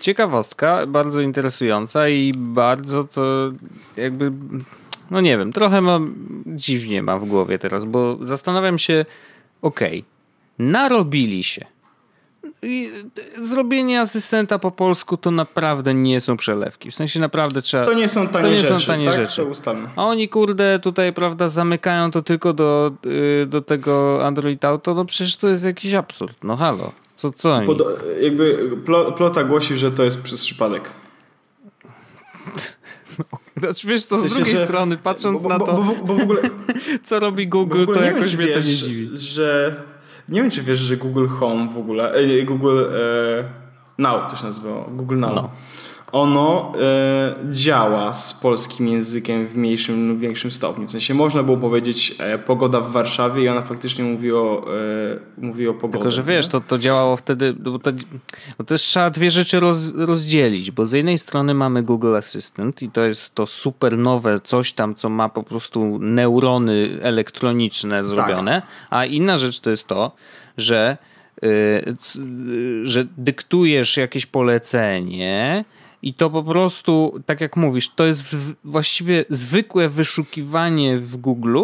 [0.00, 3.50] Ciekawostka, bardzo interesująca i bardzo to
[3.96, 4.32] jakby,
[5.10, 6.14] no nie wiem, trochę mam,
[6.46, 9.04] dziwnie mam w głowie teraz, bo zastanawiam się,
[9.62, 10.04] okej,
[10.58, 11.66] narobili się.
[12.62, 12.90] I
[13.42, 16.90] zrobienie asystenta po polsku to naprawdę nie są przelewki.
[16.90, 17.86] W sensie naprawdę trzeba.
[17.86, 19.14] To nie są tanie to nie są rzeczy, tanie tak?
[19.14, 19.46] rzeczy.
[19.96, 22.92] A oni, kurde, tutaj, prawda, zamykają to tylko do,
[23.42, 24.94] y, do tego Android Auto.
[24.94, 26.36] No przecież to jest jakiś absurd.
[26.44, 26.92] No halo.
[27.16, 27.66] Co, co oni?
[27.66, 27.82] Pod,
[28.22, 30.90] jakby plo, plota głosi, że to jest przez przypadek.
[33.60, 35.82] Znaczy, wiesz co, z W sensie, drugiej że- strony, patrząc bo, na bo, to, Bo,
[35.82, 36.40] bo, bo w ogóle,
[37.04, 39.10] co robi Google, to nie wiem, jakoś czy mnie to wiesz, nie dziwi.
[39.18, 39.76] że
[40.28, 43.44] nie wiem, czy wiesz, że Google Home w ogóle, e, Google e,
[43.98, 45.34] Now to się nazywało, Google Now.
[45.34, 45.50] No.
[46.12, 50.86] Ono e, działa z polskim językiem w mniejszym lub większym stopniu.
[50.86, 54.64] W sensie można było powiedzieć e, pogoda w Warszawie i ona faktycznie mówi o,
[55.38, 55.92] e, mówi o pogodzie.
[55.98, 57.90] Tylko, że wiesz, to, to działało wtedy, bo to,
[58.58, 62.90] bo też trzeba dwie rzeczy roz, rozdzielić, bo z jednej strony mamy Google Assistant i
[62.90, 69.04] to jest to super nowe coś tam, co ma po prostu neurony elektroniczne zrobione, a
[69.06, 70.12] inna rzecz to jest to,
[70.56, 70.96] że,
[71.44, 75.64] y, c- y, że dyktujesz jakieś polecenie
[76.02, 81.58] i to po prostu, tak jak mówisz, to jest właściwie zwykłe wyszukiwanie w Google,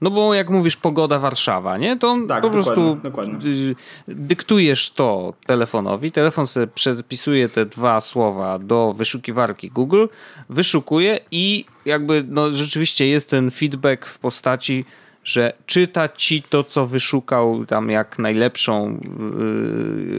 [0.00, 1.96] no bo jak mówisz pogoda Warszawa, nie?
[1.96, 3.50] To Tak, po dokładnie, prostu dokładnie.
[3.50, 3.74] y,
[4.08, 10.06] dyktujesz to telefonowi, telefon sobie przepisuje te dwa słowa do wyszukiwarki Google,
[10.48, 14.84] wyszukuje i jakby no rzeczywiście jest ten feedback w postaci,
[15.24, 19.00] że czyta ci to, co wyszukał tam jak najlepszą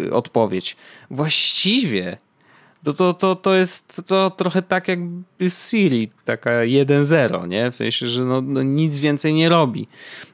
[0.01, 0.75] yy, odpowiedź.
[1.11, 2.17] Właściwie
[2.83, 7.71] to, to, to, to jest to trochę tak jakby Siri, taka 1.0, nie?
[7.71, 9.87] W sensie, że no, no nic więcej nie robi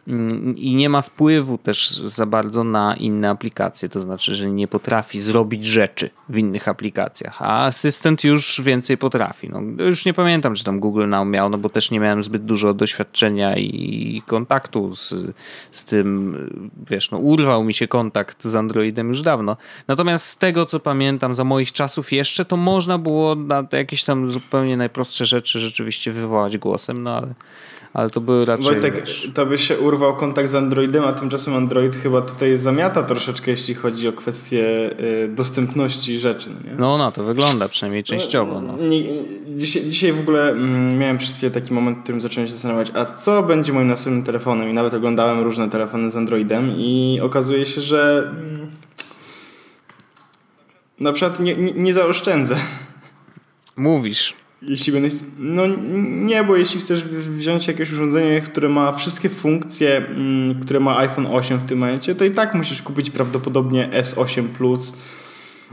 [0.08, 4.68] Mm, i nie ma wpływu też za bardzo na inne aplikacje, to znaczy, że nie
[4.68, 9.50] potrafi zrobić rzeczy w innych aplikacjach, a asystent już więcej potrafi.
[9.50, 12.46] No, już nie pamiętam, czy tam Google Now miał, no bo też nie miałem zbyt
[12.46, 15.16] dużo doświadczenia i kontaktu z,
[15.72, 16.38] z tym,
[16.90, 19.58] wiesz, no urwał mi się kontakt z Androidem już dawno.
[19.88, 24.32] Natomiast z tego, co pamiętam za moich czasów jeszcze, to można było na jakieś tam
[24.32, 27.34] zupełnie najprostsze rzeczy rzeczywiście wywołać głosem, no ale
[27.94, 28.66] Ale to były raczej...
[28.66, 33.04] Wojtek, wiesz, to by się urwał kontakt z Androidem, a tymczasem Android chyba tutaj zamiata
[33.04, 36.50] troszeczkę, jeśli chodzi o kwestię y, dostępności rzeczy.
[36.50, 36.76] No, nie?
[36.78, 38.62] no na to wygląda, przynajmniej częściowo.
[38.62, 38.78] No.
[39.58, 42.92] Dzisiaj, dzisiaj w ogóle mm, miałem przez chwilę taki moment, w którym zacząłem się zastanawiać,
[42.94, 44.70] a co będzie moim następnym telefonem?
[44.70, 48.72] I nawet oglądałem różne telefony z Androidem i okazuje się, że mm,
[51.00, 52.56] na przykład nie, nie, nie zaoszczędzę.
[53.76, 54.43] Mówisz.
[54.68, 55.10] Jeśli będę.
[55.40, 55.64] No
[56.04, 61.28] nie, bo jeśli chcesz wziąć jakieś urządzenie, które ma wszystkie funkcje, mm, które ma iPhone
[61.28, 64.98] 8 w tym momencie, to i tak musisz kupić prawdopodobnie S8 Plus.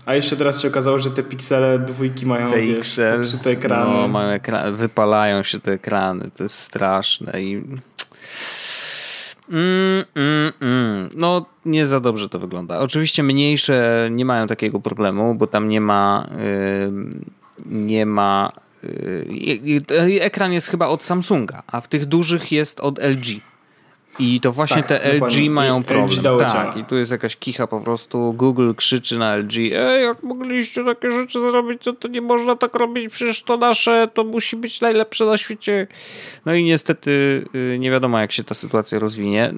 [0.06, 3.92] A jeszcze teraz się okazało, że te piksele dwójki mają Te wiesz, popsute ekrany.
[3.92, 4.38] no, mają
[4.72, 7.62] wypalają się te ekrany, to jest straszne i...
[9.50, 11.08] Mm, mm, mm.
[11.16, 12.78] No, nie za dobrze to wygląda.
[12.78, 16.26] Oczywiście mniejsze nie mają takiego problemu, bo tam nie ma
[16.86, 17.24] ym,
[17.66, 18.69] nie ma yy, yy,
[20.20, 23.40] ekran jest chyba od Samsunga, a w tych dużych jest od LG.
[24.18, 26.22] I to właśnie Tak, te LG mają LG problem.
[26.22, 28.32] dało tak, i tu jest jakaś kicha po prostu.
[28.32, 32.74] Google krzyczy na LG, ej, jak mogliście takie rzeczy zrobić, co to nie można tak
[32.74, 35.86] robić, przecież to nasze, to musi być najlepsze na świecie.
[36.46, 39.54] No i niestety y, nie wiadomo, jak się ta sytuacja rozwinie.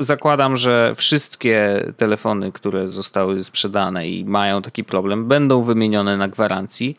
[0.00, 6.96] Zakładam, że wszystkie telefony, które zostały sprzedane i mają taki problem, będą wymienione na gwarancji,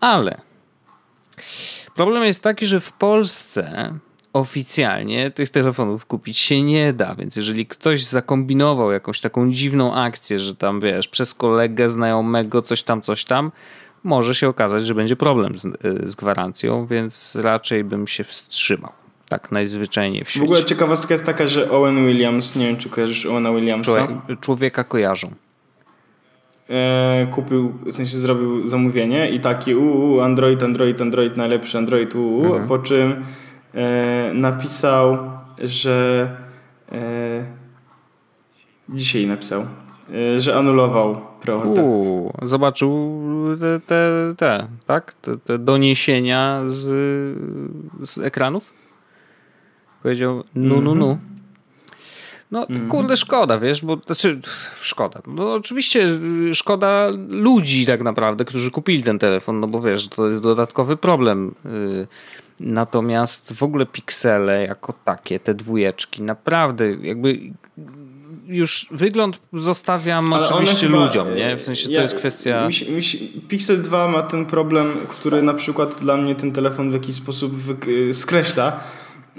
[0.00, 0.40] ale
[1.94, 3.94] Problem jest taki, że w Polsce
[4.32, 10.38] oficjalnie tych telefonów kupić się nie da, więc jeżeli ktoś zakombinował jakąś taką dziwną akcję,
[10.38, 13.52] że tam wiesz, przez kolegę znajomego coś tam, coś tam,
[14.04, 15.70] może się okazać, że będzie problem z, y,
[16.04, 18.92] z gwarancją, więc raczej bym się wstrzymał.
[19.28, 20.44] Tak najzwyczajniej w W świecie.
[20.44, 24.84] ogóle ciekawostka jest taka, że Owen Williams, nie wiem czy kojarzysz Owena Williamsa, Człowiek- Człowieka
[24.84, 25.30] kojarzą.
[26.70, 32.44] E, kupił, w sensie zrobił zamówienie i taki uuu, Android, Android, Android, najlepszy Android, uuu,
[32.44, 32.68] Mhm.
[32.68, 33.24] po czym
[33.74, 35.18] e, napisał,
[35.58, 36.28] że
[36.92, 37.44] e,
[38.88, 39.64] dzisiaj napisał,
[40.14, 41.84] e, że anulował preorder.
[41.84, 43.20] Uuu, zobaczył
[43.60, 45.14] te, te, te tak?
[45.14, 46.82] Te, te doniesienia z,
[48.04, 48.72] z ekranów?
[50.02, 51.18] Powiedział, no, no,
[52.54, 52.66] no.
[52.68, 54.40] No, kurde, szkoda, wiesz, bo, znaczy,
[54.80, 55.20] szkoda.
[55.26, 56.08] No, oczywiście
[56.50, 60.96] y, szkoda ludzi tak naprawdę, którzy kupili ten telefon, no bo wiesz, to jest dodatkowy
[60.96, 61.54] problem.
[61.66, 62.06] Y,
[62.60, 67.38] Natomiast w ogóle piksele jako takie, te dwójeczki, naprawdę jakby
[68.46, 71.56] już wygląd zostawiam Ale oczywiście chyba, ludziom, nie?
[71.56, 72.68] W sensie ja- to jest kwestia...
[72.68, 73.02] Mi mi
[73.48, 77.52] Pixel 2 ma ten problem, który na przykład dla mnie ten telefon w jakiś sposób
[78.12, 78.80] skreśla,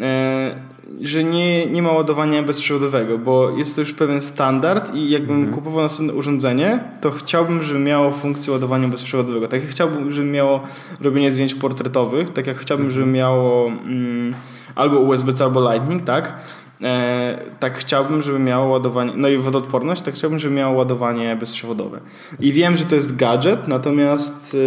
[0.01, 0.55] e,
[1.01, 5.53] że nie, nie ma ładowania bezprzewodowego, bo jest to już pewien standard i jakbym Mhm.
[5.53, 9.47] kupował następne urządzenie, to chciałbym, żeby miało funkcję ładowania bezprzewodowego.
[9.47, 10.63] Tak jak chciałbym, żeby miało
[11.01, 14.33] robienie zdjęć portretowych, tak jak chciałbym, żeby miało mm,
[14.75, 16.33] albo USB-C, albo Lightning, tak?
[16.81, 21.99] E, tak chciałbym, żeby miało ładowanie, no i wodoodporność, tak chciałbym, żeby miało ładowanie bezprzewodowe.
[22.39, 24.57] I wiem, że to jest gadżet, natomiast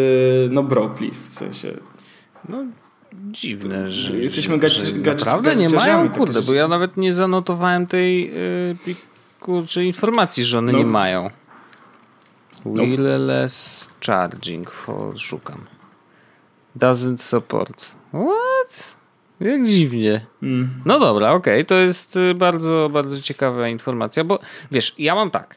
[0.46, 1.68] e, no bro, please, w sensie
[2.48, 2.64] No,
[3.12, 7.14] dziwne, że, Jesteśmy że, gadż- że gadż- naprawdę nie mają, kurde, bo ja nawet nie
[7.14, 8.31] zanotowałem tej
[8.71, 10.79] y, pliku, czy informacji, że one No.
[10.79, 11.31] nie mają.
[12.66, 15.64] Wireless charging, for, szukam.
[16.79, 17.94] Doesn't support.
[18.11, 18.97] What?
[19.40, 20.27] Jak dziwnie.
[20.42, 24.38] mm, No dobra, okej, to jest y, bardzo, bardzo ciekawa informacja, bo
[24.71, 25.57] wiesz, ja mam tak.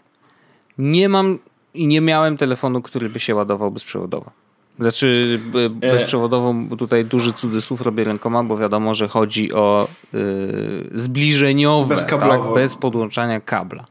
[0.77, 1.39] Nie mam
[1.73, 4.31] i nie miałem telefonu, który by się ładował bezprzewodowo.
[4.79, 10.89] Znaczy b- bezprzewodowo, bo tutaj duży cudzysłów robię rękoma, bo wiadomo, że chodzi o y,
[10.93, 12.43] zbliżeniowe, Bezkablowo.
[12.45, 13.85] tak, bez podłączania kabla.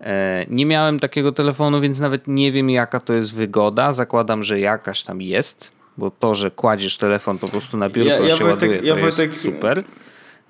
[0.00, 3.92] E, Nie miałem takiego telefonu, więc nawet nie wiem, jaka to jest wygoda.
[3.92, 8.18] Zakładam, że jakaś tam jest, bo to, że kładziesz telefon po prostu na biurko Ja-
[8.20, 9.84] ja się Wojtek- ładuje, to ja jest Wojtek- super.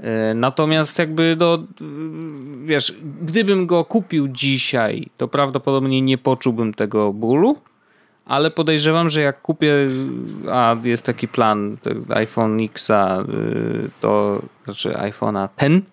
[0.00, 1.62] E, Natomiast jakby do,
[2.64, 7.56] wiesz, gdybym go kupił dzisiaj, to prawdopodobnie nie poczułbym tego bólu,
[8.28, 9.74] ale podejrzewam, że jak kupię,
[10.50, 11.76] a jest taki plan
[12.08, 15.84] iPhone Xa, y, to znaczy iPhone'a 10,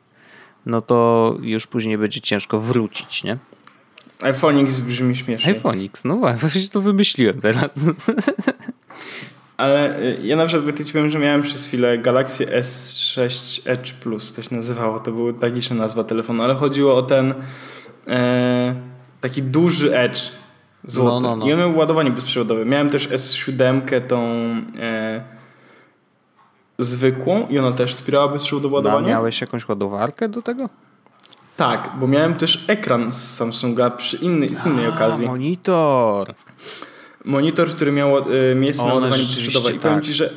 [0.65, 3.37] no to już później będzie ciężko wrócić, nie?
[4.21, 5.53] iPhone X brzmi śmiesznie.
[5.53, 7.69] iPhone X, no właśnie to wymyśliłem teraz.
[9.57, 14.41] Ale y, ja na przykład powiem, że miałem przez chwilę Galaxy S6 Edge Plus, to
[14.41, 17.33] się nazywało, to była tragiczna nazwa telefonu, ale chodziło o ten
[18.07, 18.75] e,
[19.21, 20.19] taki duży Edge
[20.85, 21.23] złoty.
[21.23, 21.45] No, no, no.
[21.47, 22.65] I on miał ładowanie bezprzewodowe.
[22.65, 24.21] Miałem też S7 tą
[24.79, 25.23] e,
[26.79, 29.07] zwykłą i ona też wspierała bezprzewodowe A ładowanie.
[29.07, 30.69] miałeś jakąś ładowarkę do tego?
[31.57, 35.27] Tak, bo miałem też ekran z Samsunga przy innej, z innej A, okazji.
[35.27, 36.33] monitor.
[37.25, 39.73] Monitor, który miał e, miejsce O, na one ładowanie bezprzewodowe.
[39.73, 40.05] I powiem tak.
[40.05, 40.29] Ci, że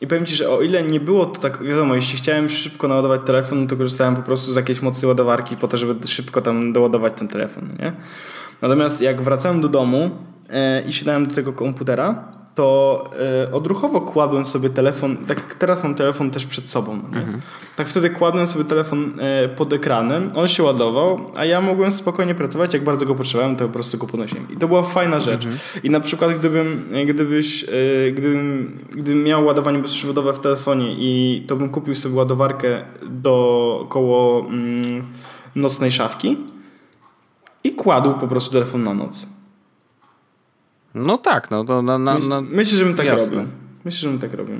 [0.00, 3.20] I powiem Ci, że o ile nie było to tak, wiadomo, jeśli chciałem szybko naładować
[3.26, 7.12] telefon, to korzystałem po prostu z jakiejś mocy ładowarki po to, żeby szybko tam doładować
[7.16, 7.92] ten telefon, nie?
[8.62, 10.10] Natomiast jak wracałem do domu
[10.50, 13.04] e, i siadałem do tego komputera, to
[13.46, 17.26] e, odruchowo kładłem sobie telefon, tak jak teraz mam telefon też przed sobą, nie?
[17.76, 22.34] tak wtedy kładłem sobie telefon e, pod ekranem, on się ładował, a ja mogłem spokojnie
[22.34, 24.46] pracować, jak bardzo go potrzebowałem, to po prostu go podnosiłem.
[24.50, 25.48] I to była fajna rzecz.
[25.82, 27.66] I na przykład gdybym, gdybyś,
[28.12, 34.46] gdybym, gdybym miał ładowanie bezprzewodowe w telefonie i to bym kupił sobie ładowarkę do koło
[34.46, 35.06] mm,
[35.54, 36.36] nocnej szafki
[37.64, 39.28] i kładł po prostu telefon na noc.
[40.94, 43.36] No tak, no to na, na, na, Myślę, że bym tak jasne.
[43.36, 43.52] robił.
[43.84, 44.56] Myślę, że bym tak robił.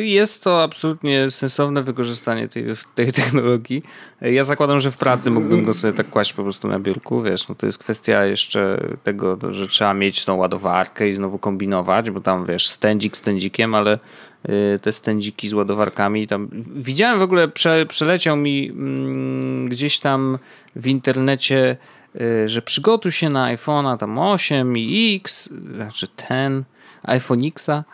[0.00, 3.82] Jest to absolutnie sensowne wykorzystanie tej, tej technologii.
[4.20, 7.48] Ja zakładam, że w pracy mógłbym go sobie tak kłaść po prostu na biurku, wiesz,
[7.48, 12.20] no to jest kwestia jeszcze tego, że trzeba mieć tą ładowarkę i znowu kombinować, bo
[12.20, 13.98] tam wiesz, stędzik stędzikiem, ale
[14.48, 16.48] y, te stędziki z ładowarkami tam...
[16.74, 20.38] Widziałem w ogóle, prze, przeleciał mi mm, gdzieś tam
[20.76, 21.76] w internecie,
[22.46, 26.64] że przygotuj się na iPhone'a tam 8 i X, znaczy ten
[27.02, 27.84] iPhone Xa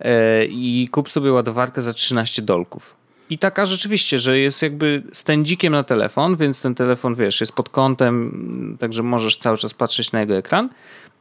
[0.00, 2.96] e, i kup sobie ładowarkę za 13 dolków.
[3.30, 7.68] I taka rzeczywiście, że jest jakby stędzikiem na telefon, więc ten telefon, wiesz, jest pod
[7.68, 10.68] kątem, także możesz cały czas patrzeć na jego ekran.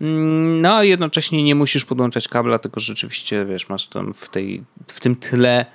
[0.01, 4.63] Mm, No a jednocześnie nie musisz podłączać kabla, tylko rzeczywiście, wiesz, masz tam w, tej,
[4.87, 5.65] w tym tle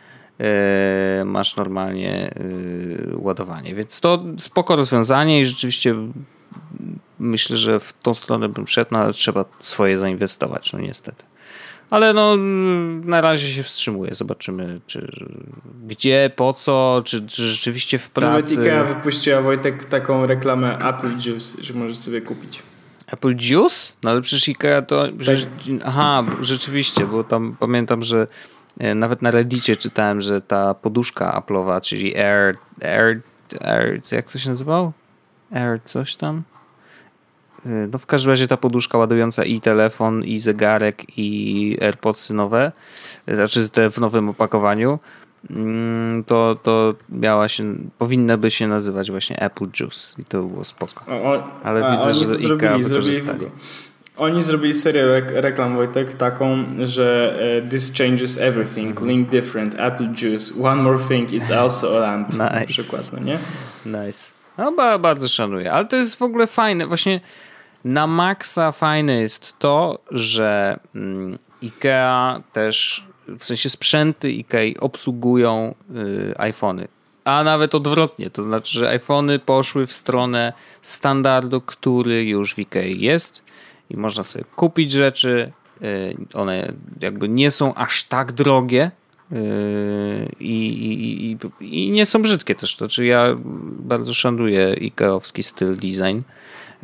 [0.41, 2.35] e, masz normalnie
[3.15, 3.75] ładowanie.
[3.75, 5.95] Więc to spoko rozwiązanie i rzeczywiście
[7.19, 11.25] myślę, że w tą stronę bym szedł, no ale trzeba swoje zainwestować, no niestety.
[11.91, 12.37] Ale no,
[13.05, 14.15] na razie się wstrzymuję.
[14.15, 15.13] Zobaczymy, czy
[15.87, 18.61] gdzie, po co, czy, czy rzeczywiście w Nawet pracy.
[18.61, 22.63] IKEA wypuściła Wojtek taką reklamę Apple Juice, że możesz sobie kupić.
[23.07, 23.93] Apple Juice?
[24.03, 25.09] No ale przecież Ikea to...
[25.19, 25.47] Przecież,
[25.85, 28.27] aha, rzeczywiście, bo tam pamiętam, że
[28.79, 33.21] e, nawet na Reddicie czytałem, że ta poduszka Apple'owa, czyli Air, Air,
[33.61, 34.93] Air, jak to się nazywał?
[35.55, 36.43] Air coś tam?
[37.67, 42.73] E, No w każdym razie ta poduszka ładująca i telefon, i zegarek, i AirPodsy nowe,
[43.27, 44.99] e, znaczy te w nowym opakowaniu,
[45.51, 50.65] mm, to, to miała się, powinna by się nazywać właśnie Apple Juice i to było
[50.65, 51.05] spoko.
[51.13, 53.47] O, Ale a widzę, że Ikea wykorzystali.
[54.17, 59.09] oni zrobili serię rek- reklam, Wojtek, taką, że e, this changes everything, Mhm.
[59.09, 62.67] link different, Apple Juice, one more thing, it's also a lamp, na Nice.
[62.67, 63.39] przykład, no nie?
[63.87, 64.33] Nice.
[64.61, 65.73] No ba, bardzo szanuję.
[65.73, 66.87] Ale to jest w ogóle fajne.
[66.87, 67.21] Właśnie
[67.85, 73.07] na maksa fajne jest to, że mm, IKEA też,
[73.39, 76.89] w sensie sprzęty IKEA obsługują y, iPhony.
[77.25, 83.01] A nawet odwrotnie, to znaczy, że iPhony poszły w stronę standardu, który już w IKEA
[83.01, 83.45] jest
[83.91, 85.53] i można sobie kupić rzeczy.
[85.83, 88.91] y, One jakby nie są aż tak drogie,
[90.41, 92.77] I, i, i, I nie są brzydkie też.
[92.77, 93.27] To znaczy ja
[93.79, 96.21] bardzo szanuję Ikeowski styl design,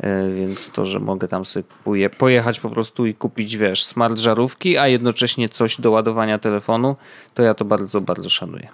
[0.03, 4.19] yy, więc to, że mogę tam sobie poje, pojechać po prostu i kupić, wiesz, smart
[4.19, 6.95] żarówki, a jednocześnie coś do ładowania telefonu,
[7.33, 8.67] to ja to bardzo, bardzo szanuję.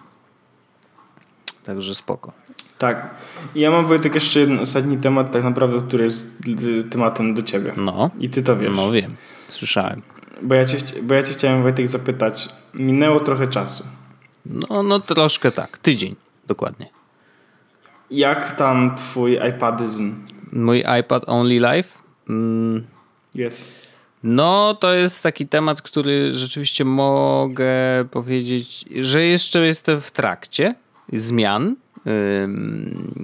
[1.66, 2.32] Także spoko.
[2.78, 3.10] Tak.
[3.56, 7.74] Ja mam, Wojtek, jeszcze jeden ostatni temat, tak naprawdę, który jest d- tematem do ciebie.
[7.78, 8.76] No, I ty to wiesz.
[8.76, 9.16] no wiem,
[9.50, 10.02] słyszałem.
[10.42, 12.50] Bo, ja cię, bo ja cię chciałem, Wojtek, zapytać.
[12.74, 13.84] Minęło trochę czasu.
[14.46, 16.16] No, no troszkę tak, tydzień
[16.48, 16.90] dokładnie.
[18.12, 20.16] Jak tam twój iPadyzm
[20.52, 22.04] Mój iPad Only Live?
[22.30, 22.84] Mm,
[23.36, 23.72] jest?
[24.24, 27.72] No, to jest taki temat, który rzeczywiście mogę
[28.12, 30.76] powiedzieć, że jeszcze jestem w trakcie
[31.14, 31.76] zmian.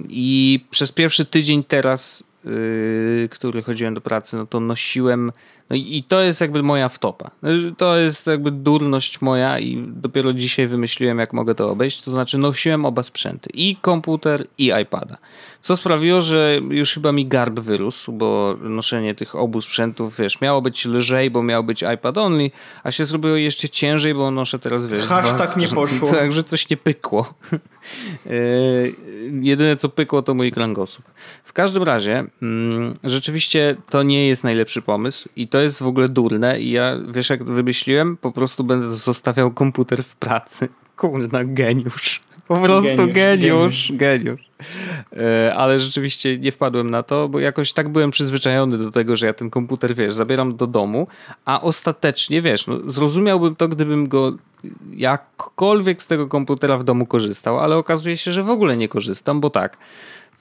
[0.08, 5.32] I przez pierwszy tydzień teraz, yy, który chodziłem do pracy, no to nosiłem.
[5.70, 7.30] No i i to jest jakby moja wtopa.
[7.76, 12.02] To jest jakby durność moja i dopiero dzisiaj wymyśliłem, jak mogę to obejść.
[12.02, 13.50] To znaczy nosiłem oba sprzęty.
[13.54, 15.16] I komputer, i iPada.
[15.62, 20.62] Co sprawiło, że już chyba mi garb wyrósł, bo noszenie tych obu sprzętów, wiesz, miało
[20.62, 22.50] być lżej, bo miał być iPad only,
[22.82, 26.10] a się zrobiło jeszcze ciężej, bo noszę teraz, wiesz, Hashtag nie poszło.
[26.18, 27.34] Także coś nie pykło.
[28.26, 28.94] Yy,
[29.50, 31.06] Jedyne co pykło to mój kręgosłup.
[31.44, 36.08] W każdym razie mm, rzeczywiście to nie jest najlepszy pomysł i to jest w ogóle
[36.08, 38.16] durne i ja wiesz jak wymyśliłem?
[38.16, 40.68] Po prostu będę zostawiał komputer w pracy.
[40.96, 42.20] Kurna, geniusz.
[42.48, 44.50] Po prostu Geniusz, geniusz, geniusz.
[45.16, 49.26] E, ale rzeczywiście nie wpadłem na to, bo jakoś tak byłem przyzwyczajony do tego, że
[49.26, 51.06] ja ten komputer, wiesz, zabieram do domu,
[51.44, 54.32] a ostatecznie, wiesz, no, zrozumiałbym to, gdybym go
[54.92, 59.40] jakkolwiek z tego komputera w domu korzystał, ale okazuje się, że w ogóle nie korzystam,
[59.40, 59.76] bo tak,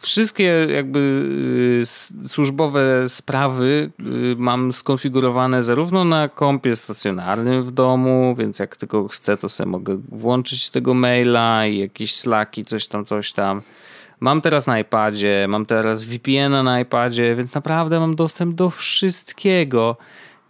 [0.01, 0.99] Wszystkie jakby
[1.81, 9.07] y, służbowe sprawy y, mam skonfigurowane zarówno na kompie stacjonarnym w domu, więc jak tylko
[9.07, 13.62] chcę, to sobie mogę włączyć z tego maila i jakieś slaki, coś tam, coś tam.
[14.19, 19.97] Mam teraz na iPadzie, mam teraz VPN-a na iPadzie, więc naprawdę mam dostęp do wszystkiego,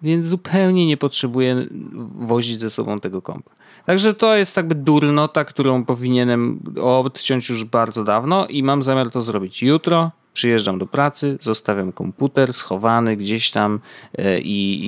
[0.01, 1.65] więc zupełnie nie potrzebuję
[2.19, 3.51] wozić ze sobą tego kompa.
[3.86, 9.21] Także to jest jakby durnota, którą powinienem odciąć już bardzo dawno i mam zamiar to
[9.21, 10.12] zrobić jutro.
[10.34, 13.79] Przyjeżdżam do pracy, zostawiam komputer schowany gdzieś tam
[14.17, 14.86] e, i,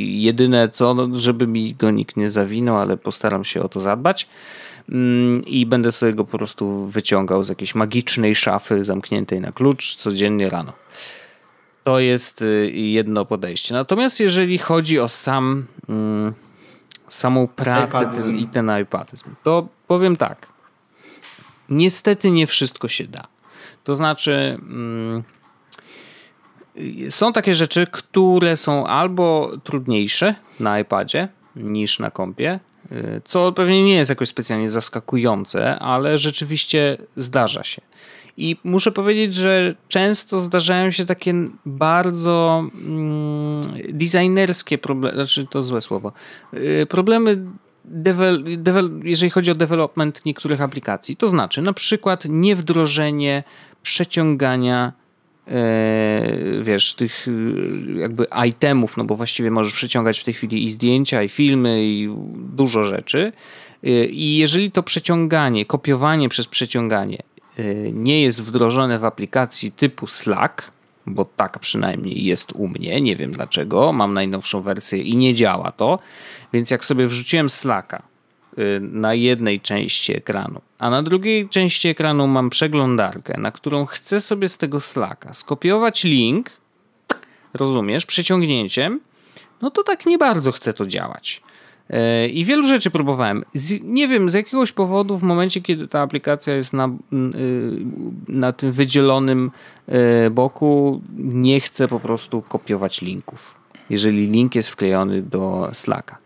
[0.00, 3.80] i jedyne co, no, żeby mi go nikt nie zawinął, ale postaram się o to
[3.80, 4.28] zadbać
[4.88, 9.96] mm, i będę sobie go po prostu wyciągał z jakiejś magicznej szafy zamkniętej na klucz
[9.96, 10.72] codziennie rano.
[11.84, 13.74] To jest y, jedno podejście.
[13.74, 16.32] Natomiast jeżeli chodzi o sam mm,
[17.14, 20.46] samą pracę ten, i ten iPadyzm, to powiem tak.
[21.68, 23.22] Niestety nie wszystko się da.
[23.84, 25.22] To znaczy, mm,
[27.10, 32.60] są takie rzeczy, które są albo trudniejsze na iPadzie niż na kompie,
[32.92, 37.82] y, co pewnie nie jest jakoś specjalnie zaskakujące, ale rzeczywiście zdarza się.
[38.36, 41.34] I muszę powiedzieć, że często zdarzają się takie
[41.66, 46.12] bardzo mm, designerskie problemy, znaczy to złe słowo,
[46.52, 47.44] yy, problemy
[47.84, 51.16] Devel, devel, jeżeli chodzi o development niektórych aplikacji.
[51.16, 53.44] To znaczy na przykład niewdrożenie
[53.82, 54.92] przeciągania
[55.48, 56.22] e,
[56.62, 57.32] wiesz, tych y,
[57.96, 62.08] jakby itemów, no bo właściwie możesz przeciągać w tej chwili i zdjęcia, i filmy, i
[62.36, 63.32] dużo rzeczy.
[63.84, 67.22] Y, I jeżeli to przeciąganie, kopiowanie przez przeciąganie
[67.92, 70.72] nie jest wdrożone w aplikacji typu Slack,
[71.06, 75.72] bo tak przynajmniej jest u mnie, nie wiem dlaczego, mam najnowszą wersję i nie działa
[75.72, 75.98] to,
[76.52, 78.02] więc jak sobie wrzuciłem Slacka
[78.58, 84.20] y, na jednej części ekranu, a na drugiej części ekranu mam przeglądarkę, na którą chcę
[84.20, 86.50] sobie z tego Slacka skopiować link,
[87.54, 89.00] rozumiesz, przeciągnięciem,
[89.62, 91.42] no to tak nie bardzo chce to działać.
[91.92, 93.44] E, I wielu rzeczy próbowałem.
[93.54, 96.90] Z, nie wiem, z jakiegoś powodu w momencie, kiedy ta aplikacja jest na, y,
[98.28, 99.50] na tym wydzielonym
[99.86, 103.54] e, boku, nie chcę po prostu kopiować linków.
[103.90, 106.18] Jeżeli link jest wklejony do Slacka.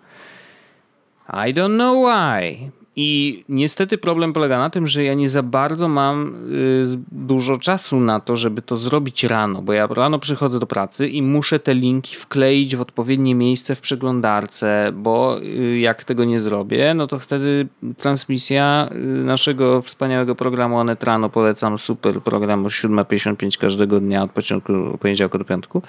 [1.29, 2.70] I don't know why.
[2.99, 8.01] I niestety problem polega na tym, że ja nie za bardzo mam y, dużo czasu
[8.01, 11.75] na to, żeby to zrobić rano, bo ja rano przychodzę do pracy i muszę te
[11.75, 17.19] linki wkleić w odpowiednie miejsce w przeglądarce, bo y, jak tego nie zrobię, no to
[17.19, 24.23] wtedy transmisja y, naszego wspaniałego programu Onet Rano, polecam super program o 7.55 każdego dnia
[24.23, 25.83] od początku poniedziałku do piątku,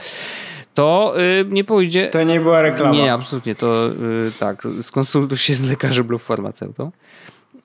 [0.78, 2.08] to y, nie pójdzie.
[2.08, 2.94] To nie była reklama.
[2.94, 3.56] Nie, absolutnie.
[3.56, 3.92] To y,
[4.40, 6.92] tak, skonsultuj się z lekarzem lub farmaceutą.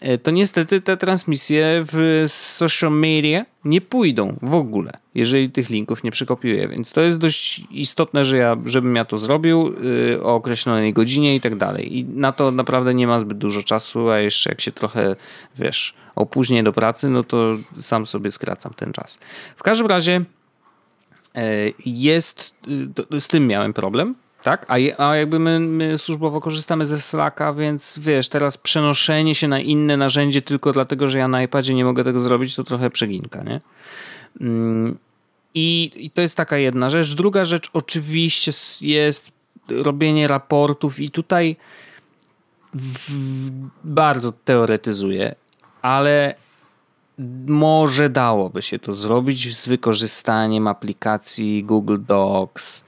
[0.02, 6.04] Y, to niestety te transmisje w social media nie pójdą w ogóle, jeżeli tych linków
[6.04, 6.68] nie przekopiuję.
[6.68, 9.74] Więc to jest dość istotne, że ja, żebym ja to zrobił
[10.14, 11.98] y, o określonej godzinie i tak dalej.
[11.98, 15.16] I na to naprawdę nie ma zbyt dużo czasu, a jeszcze jak się trochę,
[15.58, 19.18] wiesz, opóźnię do pracy, no to sam sobie skracam ten czas.
[19.56, 20.24] W każdym razie
[21.86, 22.54] jest,
[23.14, 24.66] y, z tym miałem problem, tak?
[24.68, 24.74] A,
[25.08, 29.96] a jakby my, my służbowo korzystamy ze Slacka, więc wiesz, teraz przenoszenie się na inne
[29.96, 33.60] narzędzie tylko dlatego, że ja na iPadzie nie mogę tego zrobić, to trochę przeginka, nie?
[34.40, 34.98] Mm,
[35.54, 37.14] I, I to jest taka jedna rzecz.
[37.14, 39.30] Druga rzecz oczywiście jest
[39.68, 41.56] robienie raportów i tutaj
[42.74, 43.10] w,
[43.84, 45.34] bardzo teoretyzuję,
[45.82, 46.34] ale
[47.46, 52.84] może dałoby się to zrobić z wykorzystaniem aplikacji Google Docs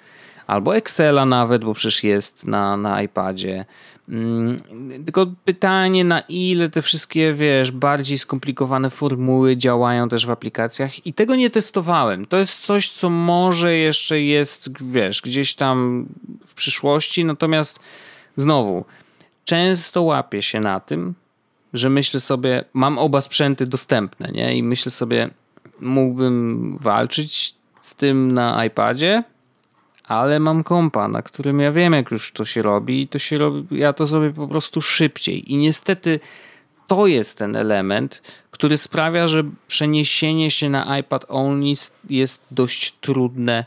[0.46, 3.64] albo Excela nawet, bo przecież jest na, na iPadzie.
[4.08, 4.62] Mm,
[5.04, 11.14] tylko pytanie, na ile te wszystkie, wiesz, bardziej skomplikowane formuły działają też w aplikacjach i
[11.14, 12.26] tego nie testowałem.
[12.26, 16.06] To jest coś, co może jeszcze jest, wiesz, gdzieś tam
[16.46, 17.80] w przyszłości, natomiast
[18.36, 18.84] znowu,
[19.44, 21.14] często łapię się na tym,
[21.74, 24.56] że myślę sobie, mam oba sprzęty dostępne, nie?
[24.56, 25.30] I myślę sobie,
[25.80, 29.24] mógłbym walczyć z tym na iPadzie,
[30.04, 33.38] ale mam kompa, na którym ja wiem, jak już to się robi i to się
[33.38, 35.52] robi, ja to zrobię po prostu szybciej.
[35.52, 36.20] I niestety
[36.86, 41.72] to jest ten element, który sprawia, że przeniesienie się na iPad only
[42.10, 43.64] jest dość trudne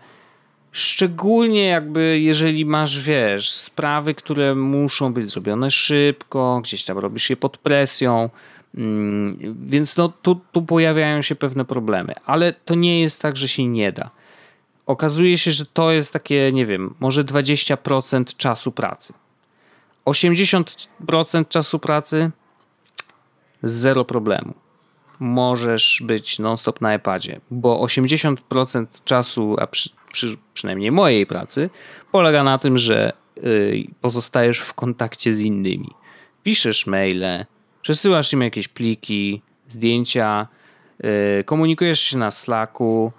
[0.78, 7.38] Szczególnie jakby jeżeli masz, wiesz, sprawy, które muszą być zrobione szybko, gdzieś tam robisz je
[7.38, 8.30] pod presją,
[8.76, 13.48] Mm, Więc no, tu, tu pojawiają się pewne problemy, ale to nie jest tak, że
[13.48, 14.10] się nie da.
[14.86, 19.14] Okazuje się, że to jest takie, nie wiem, może 20% czasu pracy.
[20.06, 22.32] 80% czasu pracy
[23.64, 24.54] zero problemu.
[25.20, 31.70] Możesz być non-stop na iPadzie, bo 80% czasu, a przy, przy, przynajmniej mojej pracy,
[32.12, 35.89] polega na tym, że y, pozostajesz w kontakcie z innymi.
[36.43, 37.45] Piszesz maile,
[37.82, 40.47] przesyłasz im jakieś pliki, zdjęcia,
[41.39, 43.12] y, komunikujesz się na Slacku,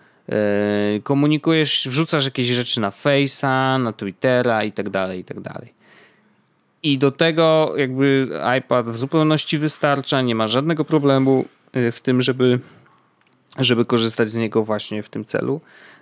[0.97, 5.78] y, komunikujesz, wrzucasz jakieś rzeczy na Face'a, na Twittera i tak dalej, i tak dalej.
[6.82, 8.28] I do tego jakby
[8.59, 12.61] iPad w zupełności wystarcza, nie ma żadnego problemu w tym, żeby,
[13.59, 15.61] żeby korzystać z niego właśnie w tym celu.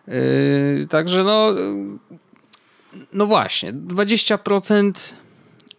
[0.09, 1.51] Yy, Także no,
[3.13, 4.93] no właśnie, 20%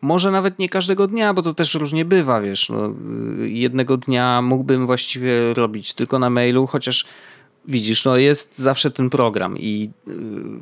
[0.02, 2.70] może nawet nie każdego dnia, bo to też różnie bywa, wiesz.
[2.70, 2.94] No,
[3.40, 7.06] y, jednego dnia mógłbym właściwie robić tylko na mailu, chociaż
[7.68, 10.11] widzisz, no jest zawsze ten program i y,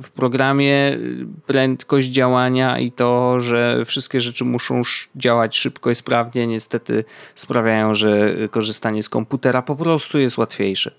[0.03, 0.97] w programie
[1.45, 7.03] prędkość działania i to, że wszystkie rzeczy muszą sz- działać szybko i sprawnie, niestety
[7.35, 10.91] sprawiają, że korzystanie z komputera po prostu jest łatwiejsze.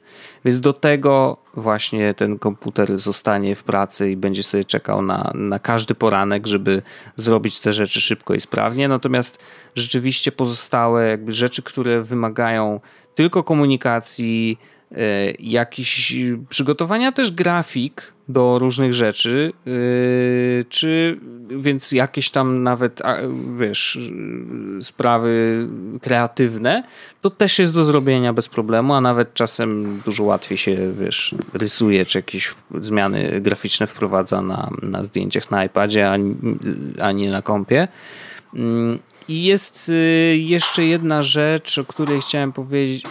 [0.44, 5.58] Więc do tego właśnie ten komputer zostanie w pracy i będzie sobie czekał na, na
[5.58, 6.82] każdy poranek, żeby
[7.16, 8.88] zrobić te rzeczy szybko i sprawnie.
[8.88, 9.38] Natomiast
[9.74, 12.80] rzeczywiście pozostałe jakby rzeczy, które wymagają
[13.14, 14.58] tylko komunikacji,
[14.92, 16.16] e, jakiś
[16.48, 19.70] przygotowania też grafik do różnych rzeczy, e,
[20.68, 21.20] czy
[21.50, 23.02] więc jakieś tam nawet,
[23.58, 23.98] wiesz,
[24.82, 25.66] sprawy
[26.02, 26.82] kreatywne,
[27.20, 32.06] to też jest do zrobienia bez problemu, a nawet czasem dużo łatwiej się, wiesz, rysuje,
[32.06, 36.16] czy jakieś zmiany graficzne wprowadza na, na zdjęciach na iPadzie, a,
[37.00, 37.88] a nie na kompie.
[38.54, 43.02] Mm, I jest y, jeszcze jedna rzecz, o której chciałem powiedzieć.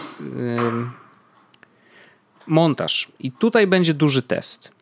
[2.46, 3.08] Montaż.
[3.20, 4.72] I tutaj będzie duży test.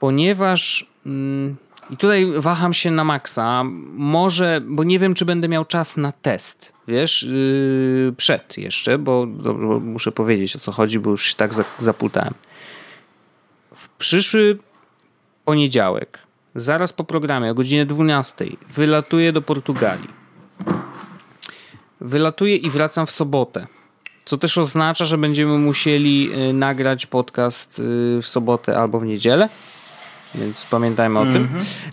[0.00, 0.86] Ponieważ.
[1.06, 1.56] mm,
[1.90, 3.62] I tutaj waham się na maksa.
[3.94, 6.72] Może, bo nie wiem, czy będę miał czas na test.
[6.88, 11.54] Wiesz, yy, przed jeszcze, bo, bo muszę powiedzieć o co chodzi, bo już się tak
[11.54, 12.34] za- zaputałem.
[13.76, 14.58] W przyszły
[15.44, 16.18] poniedziałek,
[16.54, 20.08] zaraz po programie o godzinie 12, wylatuję do Portugalii.
[22.00, 23.66] Wylatuję i wracam w sobotę.
[24.24, 27.82] Co też oznacza, że będziemy musieli y, nagrać podcast y,
[28.22, 29.48] w sobotę albo w niedzielę.
[30.34, 31.48] Więc pamiętajmy o tym.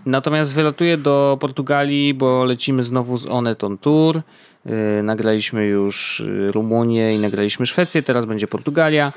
[0.06, 4.20] Natomiast wylatuję do Portugalii, bo lecimy znowu z Oneton Tour.
[4.66, 9.12] Yy, nagraliśmy już y, Rumunię i nagraliśmy Szwecję, teraz będzie Portugalia.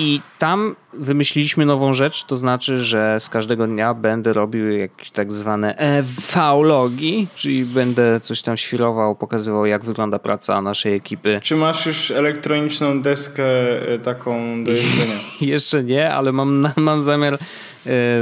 [0.00, 5.32] I tam wymyśliliśmy nową rzecz, to znaczy, że z każdego dnia będę robił jakieś tak
[5.32, 11.40] zwane EV-logi, czyli będę coś tam świrował, pokazywał jak wygląda praca naszej ekipy.
[11.42, 13.44] Czy masz już elektroniczną deskę
[13.88, 15.14] e, taką do jeżdżenia?
[15.40, 17.38] Jeszcze nie, ale mam, mam zamiar e,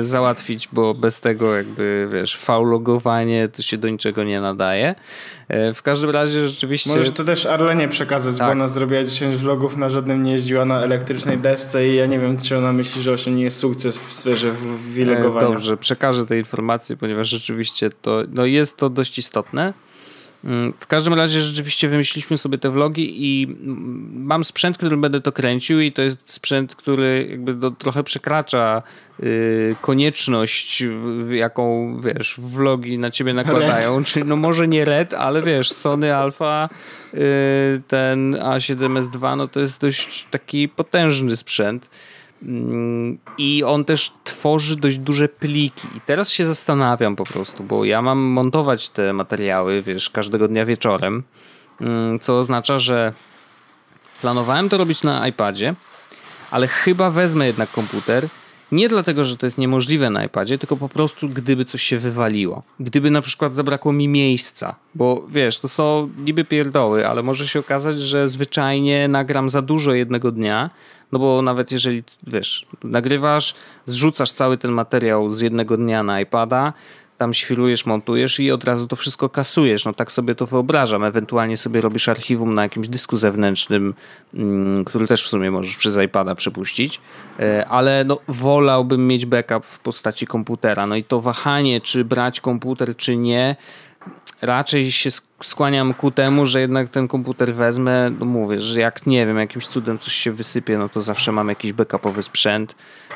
[0.00, 4.94] załatwić, bo bez tego jakby, wiesz, faulogowanie to się do niczego nie nadaje.
[5.48, 6.90] E, w każdym razie rzeczywiście...
[6.90, 8.52] Możesz to też Arlenie przekazać, bo Tak.
[8.52, 12.40] ona zrobiła 10 vlogów, na żadnym nie jeździła na elektrycznej desce i ja nie wiem,
[12.40, 15.48] czy ona myśli, że osiągnie sukces w sferze w- E, wilegowania.
[15.48, 19.72] Dobrze, przekażę te informacje, ponieważ rzeczywiście to no jest to dość istotne.
[20.44, 25.20] Mm, W każdym razie rzeczywiście wymyśliliśmy sobie te vlogi i mm, mam sprzęt, którym będę
[25.20, 28.82] to kręcił i to jest sprzęt, który jakby do, trochę przekracza
[29.22, 30.84] y, konieczność,
[31.30, 34.04] jaką wiesz, vlogi na ciebie nakładają.
[34.04, 36.68] Czyli no może nie RED, ale wiesz, Sony Alpha,
[37.14, 37.18] y,
[37.88, 41.90] ten A7S II, no to jest dość taki potężny sprzęt.
[43.38, 45.88] I on też tworzy dość duże pliki.
[45.96, 50.66] I teraz się zastanawiam po prostu, bo ja mam montować te materiały, wiesz, każdego dnia
[50.66, 51.22] wieczorem,
[51.80, 53.12] mm, co oznacza, że
[54.20, 55.74] planowałem to robić na iPadzie,
[56.50, 58.28] ale chyba wezmę jednak komputer.
[58.72, 62.62] Nie dlatego, że to jest niemożliwe na iPadzie, tylko po prostu gdyby coś się wywaliło.
[62.80, 67.58] Gdyby na przykład zabrakło mi miejsca, bo wiesz, to są niby pierdoły, ale może się
[67.58, 70.70] okazać, że zwyczajnie nagram za dużo jednego dnia,
[71.12, 73.54] no bo nawet jeżeli, wiesz, nagrywasz,
[73.86, 76.72] zrzucasz cały ten materiał z jednego dnia na iPada,
[77.18, 79.84] tam świrujesz, montujesz i od razu to wszystko kasujesz.
[79.84, 81.04] No tak sobie to wyobrażam.
[81.04, 83.94] Ewentualnie sobie robisz archiwum na jakimś dysku zewnętrznym,
[84.34, 87.00] mm, który też w sumie możesz przez iPada przepuścić,
[87.38, 90.86] E, ale no wolałbym mieć backup w postaci komputera.
[90.86, 93.56] No i to wahanie, czy brać komputer, czy nie,
[94.42, 95.10] raczej się
[95.42, 99.66] skłaniam ku temu, że jednak ten komputer wezmę, no mówię, że jak nie wiem, jakimś
[99.66, 102.74] cudem coś się wysypie, no to zawsze mam jakiś backupowy sprzęt,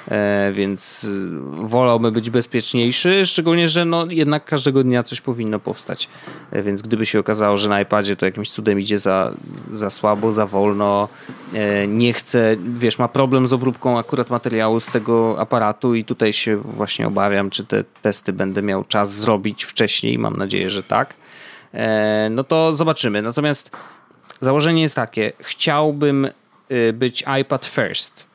[0.08, 1.30] e, więc y,
[1.62, 6.08] wolałbym być bezpieczniejszy, szczególnie, że no jednak każdego dnia coś powinno powstać,
[6.50, 9.32] e, więc gdyby się okazało, że na iPadzie to jakimś cudem idzie za,
[9.72, 11.08] za słabo, za wolno,
[11.54, 16.32] e, nie chce, wiesz, ma problem z obróbką akurat materiału z tego aparatu i tutaj
[16.32, 21.21] się właśnie obawiam, czy te testy będę miał czas zrobić wcześniej, mam nadzieję, że tak.
[21.74, 23.22] E, no to zobaczymy.
[23.22, 23.70] Natomiast
[24.40, 26.28] założenie jest takie: chciałbym
[26.70, 28.32] y, być iPad first.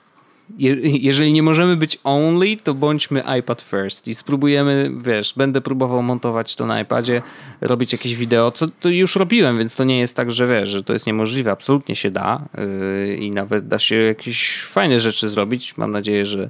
[0.58, 6.04] Je, jeżeli nie możemy być only, to bądźmy iPad first i spróbujemy, wiesz, będę próbował
[6.04, 7.22] montować to na iPadzie,
[7.62, 10.84] robić jakieś wideo, co to już robiłem, więc to nie jest tak, że wiesz, że
[10.84, 15.78] to jest niemożliwe, absolutnie się da yy, i nawet da się jakieś fajne rzeczy zrobić.
[15.78, 16.50] Mam nadzieję, że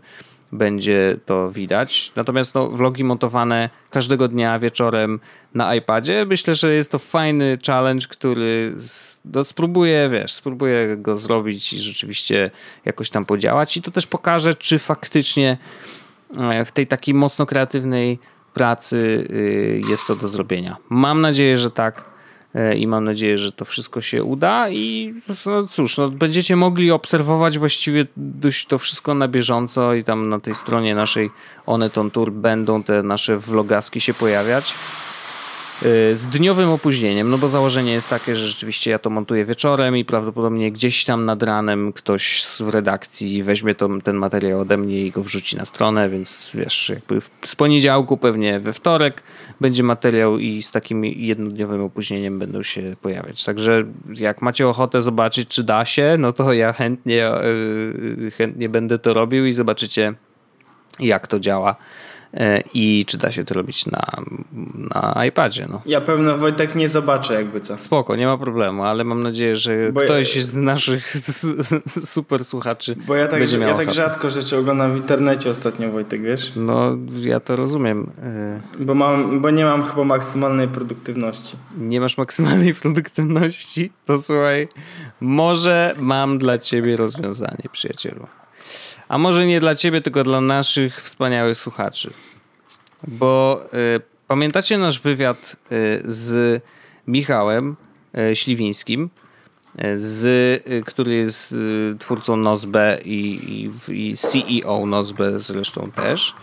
[0.52, 2.12] będzie to widać.
[2.16, 5.20] Natomiast no, vlogi montowane każdego dnia wieczorem
[5.54, 8.76] na iPadzie, myślę, że jest to fajny challenge, który
[9.26, 12.52] no, spróbuję, wiesz, spróbuję go zrobić i rzeczywiście
[12.86, 15.58] jakoś tam podziałać i to też pokaże, czy faktycznie
[16.38, 18.20] e, w tej takiej mocno kreatywnej
[18.54, 20.78] pracy y, jest to do zrobienia.
[20.89, 22.16] Mam nadzieję, że tak.
[22.58, 26.91] E, i mam nadzieję, że to wszystko się uda i no cóż, no będziecie mogli
[26.91, 31.30] obserwować właściwie dość to wszystko na bieżąco i tam na tej stronie naszej
[31.66, 34.74] Oneton Tour będą te nasze vlogaski się pojawiać.
[35.86, 39.97] Y, z dniowym opóźnieniem, no bo założenie jest takie, że rzeczywiście ja to montuję wieczorem
[39.97, 45.01] i prawdopodobnie gdzieś tam nad ranem ktoś w redakcji weźmie to, ten materiał ode mnie
[45.01, 49.23] i go wrzuci na stronę, więc wiesz, jakby z poniedziałku pewnie we wtorek
[49.61, 53.43] będzie materiał i z takim jednodniowym opóźnieniem będą się pojawiać.
[53.43, 58.99] Także jak macie ochotę zobaczyć, czy da się, no to ja chętnie, y, chętnie będę
[58.99, 60.13] to robił i zobaczycie,
[60.99, 61.75] jak to działa.
[62.34, 64.01] E, i czy da się to robić na,
[64.91, 65.67] na iPadzie.
[65.69, 65.82] No.
[65.86, 67.78] Ja pewno Wojtek nie zobaczę jakby co.
[67.80, 70.41] Spoko, nie ma problemu, ale mam nadzieję, że Bo ktoś ja...
[70.41, 71.15] z naszych
[72.15, 75.91] super słuchaczy Bo ja tak, będzie miał ja tak rzadko rzeczy oglądam w internecie ostatnio
[75.91, 76.51] Wojtek, wiesz?
[76.55, 78.11] No, ja to rozumiem.
[78.23, 81.57] E, bo, mam, bo nie mam chyba maksymalnej produktywności.
[81.78, 83.91] Nie masz maksymalnej produktywności?
[84.05, 84.67] To słuchaj,
[85.21, 88.28] może mam dla ciebie rozwiązanie, przyjacielu.
[89.10, 92.14] A może nie dla ciebie, tylko dla naszych wspaniałych słuchaczy.
[93.08, 96.64] Bo y, pamiętacie nasz wywiad y, z
[97.08, 97.76] Michałem
[98.32, 99.10] y, Śliwińskim,
[99.86, 100.26] y, z,
[100.68, 103.39] y, który jest y, twórcą Nozbe i,
[103.88, 106.36] i, i, CEO Nozbe zresztą też.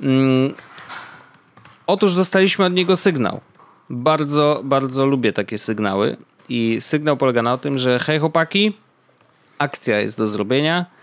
[0.00, 0.54] Mm,
[1.86, 3.40] otóż dostaliśmy od niego sygnał.
[3.90, 6.16] Bardzo, bardzo lubię takie sygnały.
[6.48, 8.72] I sygnał polega na tym, że hej chłopaki,
[9.58, 10.95] akcja jest do zrobienia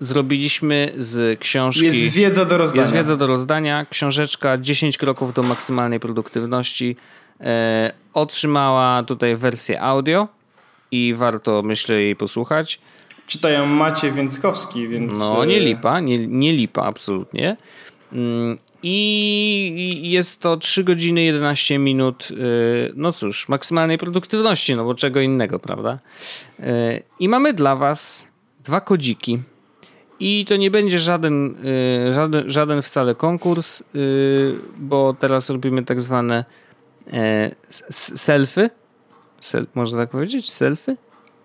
[0.00, 1.84] zrobiliśmy z książki.
[1.84, 2.82] Jest wiedza do rozdania.
[2.82, 3.86] Jest wiedza do rozdania.
[3.90, 6.96] Książeczka 10 kroków do maksymalnej produktywności.
[7.40, 10.28] E, otrzymała tutaj wersję audio
[10.90, 12.80] i warto, myślę, jej posłuchać.
[13.26, 15.18] Czytają Maciej Więckowski, więc.
[15.18, 17.56] No, nie lipa, nie, nie lipa, absolutnie.
[18.12, 22.34] Mm, I jest to 3 godziny 11 minut, e,
[22.94, 25.98] no cóż, maksymalnej produktywności, no bo czego innego, prawda?
[26.60, 28.28] E, I mamy dla Was
[28.64, 29.38] dwa kodziki
[30.24, 31.66] i to nie będzie żaden,
[32.08, 36.44] y, żaden, żaden wcale konkurs, y, bo teraz robimy tak zwane
[37.12, 37.50] e,
[37.90, 38.70] selfy.
[39.40, 40.50] Sel, można tak powiedzieć?
[40.50, 40.96] Selfy?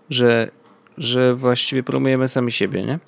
[0.09, 0.51] Że,
[0.97, 2.99] że właściwie promujemy sami siebie, nie?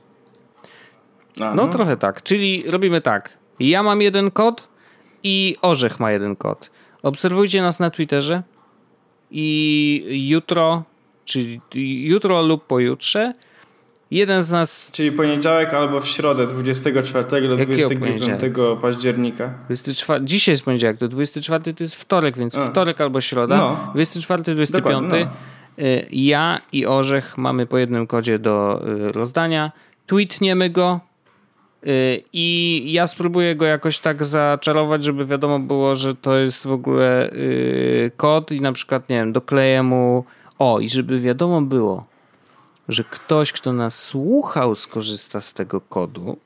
[1.42, 1.54] Aha.
[1.56, 2.24] No trochę tak.
[2.24, 3.38] Czyli robimy tak.
[3.60, 4.68] Ja mam jeden kod
[5.24, 6.70] i Orzech ma jeden kod.
[7.04, 8.44] Obserwujcie nas na Twitterze
[9.32, 10.84] i jutro,
[11.26, 11.62] czyli
[12.08, 13.34] jutro lub pojutrze
[14.12, 14.90] Jeden z nas.
[14.92, 18.22] Czyli poniedziałek albo w środę 24 do 25
[18.82, 19.54] października.
[19.66, 20.26] 24...
[20.26, 22.68] Dzisiaj jest poniedziałek, to 24 to jest wtorek, więc A.
[22.68, 23.58] wtorek albo środa.
[23.58, 23.92] No.
[23.94, 25.08] 24, 25.
[25.10, 25.18] No.
[25.86, 29.72] Y, ja i Orzech mamy po jednym kodzie do y, rozdania.
[30.06, 31.00] Tweetniemy go.
[31.88, 36.72] Y, I ja spróbuję go jakoś tak zaczarować, żeby wiadomo było, że to jest w
[36.72, 37.32] ogóle
[38.18, 40.26] kod i na przykład, nie wiem, dokleję mu.
[40.60, 42.09] O, i żeby wiadomo było,
[42.90, 46.38] że ktoś, kto nas słuchał, skorzysta z tego kodu.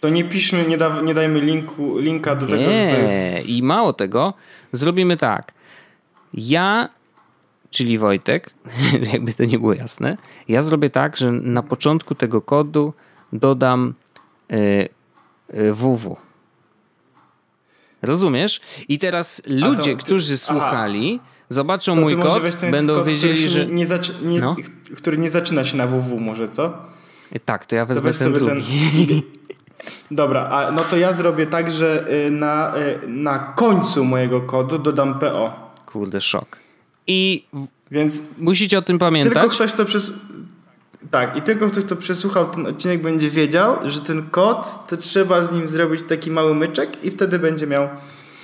[0.00, 2.52] To nie piszmy, nie, da, nie dajmy linku, linka do nie.
[2.52, 3.48] tego, że to jest.
[3.48, 4.34] I mało tego,
[4.72, 5.52] zrobimy tak.
[6.34, 6.88] Ja,
[7.70, 8.50] czyli Wojtek,
[9.12, 10.16] jakby to nie było jasne,
[10.48, 12.92] ja zrobię tak, że na początku tego kodu
[13.32, 13.94] dodam
[14.52, 14.88] y,
[15.54, 15.74] y.
[18.02, 18.60] Rozumiesz?
[18.88, 23.48] I teraz ludzie, to, ty, którzy słuchali, aha zobaczą to mój kod, będą kod, wiedzieli,
[23.48, 23.66] że...
[23.66, 23.86] Nie,
[24.22, 24.56] nie no?
[24.96, 26.72] Który nie zaczyna się na www może, co?
[27.44, 29.06] Tak, to ja wezmę to ten drugi.
[29.06, 29.22] Ten...
[30.10, 32.72] Dobra, a no to ja zrobię tak, że y, na,
[33.04, 35.72] y, na końcu mojego kodu dodam PO.
[35.86, 36.56] Kurde, szok.
[37.06, 37.44] I
[37.90, 39.32] Więc musicie o tym pamiętać.
[39.32, 40.12] tylko ktoś to przez...
[41.10, 45.44] Tak, i tylko ktoś, kto przesłuchał ten odcinek, będzie wiedział, że ten kod, to trzeba
[45.44, 47.88] z nim zrobić taki mały myczek i wtedy będzie miał...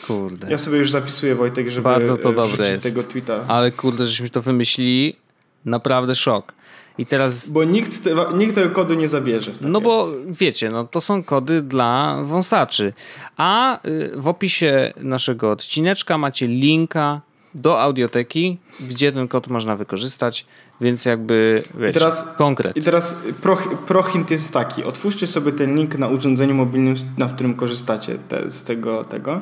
[0.06, 0.50] Kurde.
[0.50, 2.82] Ja sobie już zapisuję, Wojtek, żeby Bardzo to e, dobre jest.
[2.82, 3.40] tego tweeta.
[3.48, 5.16] Ale kurde, żeśmy to wymyślili.
[5.64, 6.52] Naprawdę szok.
[6.98, 9.52] I teraz Bo nikt, nikt tego kodu nie zabierze.
[9.52, 12.92] Tak No bo wiecie, no to są kody dla wąsaczy.
[13.36, 17.20] A y, w opisie naszego odcineczka macie linka
[17.54, 20.46] do audioteki, gdzie ten kod można wykorzystać,
[20.80, 22.76] więc jakby wiecie, teraz- konkret.
[22.76, 23.56] I teraz pro,
[23.86, 24.84] prohint jest taki.
[24.84, 29.40] Otwórzcie sobie ten link na urządzeniu mobilnym, na którym korzystacie te, z tego, tego.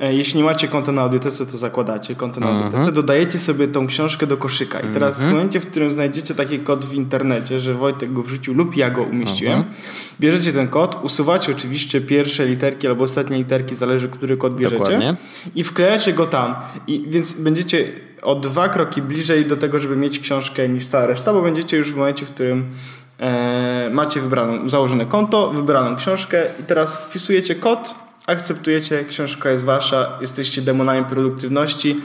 [0.00, 2.64] E, Jeśli nie macie konta na audiotece, to zakładacie konto na Mhm.
[2.66, 4.80] audiotece, dodajecie sobie tą książkę do koszyka.
[4.80, 8.54] I teraz w momencie, w którym znajdziecie taki kod w internecie, że Wojtek go wrzucił
[8.54, 9.74] lub ja go umieściłem, Mhm.
[10.20, 14.78] bierzecie ten kod, usuwacie oczywiście pierwsze literki albo ostatnie literki, zależy, który kod bierzecie.
[14.78, 15.16] Dokładnie.
[15.54, 16.54] I wklejacie go tam.
[16.86, 21.32] I więc będziecie o dwa kroki bliżej do tego, żeby mieć książkę niż cała reszta,
[21.32, 22.70] bo będziecie już w momencie, w którym
[23.18, 27.94] e, macie wybraną, założone konto, wybraną książkę i teraz wpisujecie kod,
[28.26, 31.96] akceptujecie, książka jest wasza, jesteście demonami produktywności,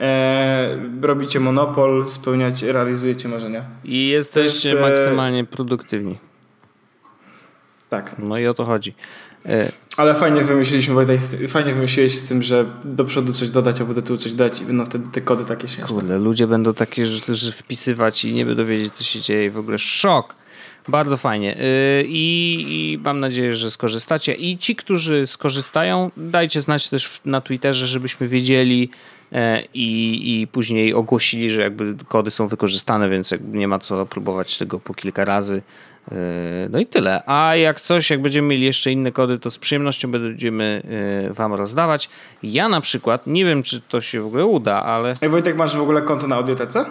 [0.00, 3.64] e, robicie monopol, spełniacie, realizujecie marzenia.
[3.84, 6.18] I jesteście jest, maksymalnie produktywni.
[7.88, 8.16] Tak.
[8.18, 8.94] No i o to chodzi.
[9.48, 13.94] E, Ale fajnie wymyśliliśmy, Wojtek, fajnie wymyśliłeś z tym, że do przodu coś dodać, albo
[13.94, 15.94] do tyłu coś dać i będą wtedy te kody takie śmieszne.
[15.94, 19.50] Kurde, ludzie będą takie rzeczy wpisywać i nie będą wiedzieć, co się dzieje.
[19.50, 20.34] W ogóle szok.
[20.88, 21.48] Bardzo fajnie.
[21.48, 24.34] Yy, I, I mam nadzieję, że skorzystacie.
[24.34, 28.90] I ci, którzy skorzystają, dajcie znać też na Twitterze, żebyśmy wiedzieli
[29.32, 34.06] e, i, i później ogłosili, że jakby kody są wykorzystane, więc jakby nie ma co
[34.06, 35.62] próbować tego po kilka razy.
[36.10, 36.16] Yy,
[36.70, 37.22] No i tyle.
[37.26, 40.82] A jak coś, jak będziemy mieli jeszcze inne kody, to z przyjemnością będziemy
[41.24, 42.08] yy, Wam rozdawać.
[42.42, 45.76] Ja na przykład, nie wiem, czy to się w ogóle uda, ale Ej, Wojtek, masz
[45.76, 46.84] w ogóle konto na audiotece?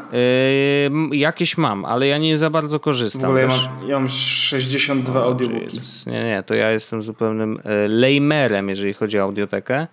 [1.11, 3.21] Yy, jakieś mam, ale ja nie za bardzo korzystam.
[3.21, 5.79] W ogóle ja mam, ja mam 62 O, audiobooki.
[6.07, 9.87] Nie, nie, to ja jestem zupełnym e, lejmerem, jeżeli chodzi o audiotekę.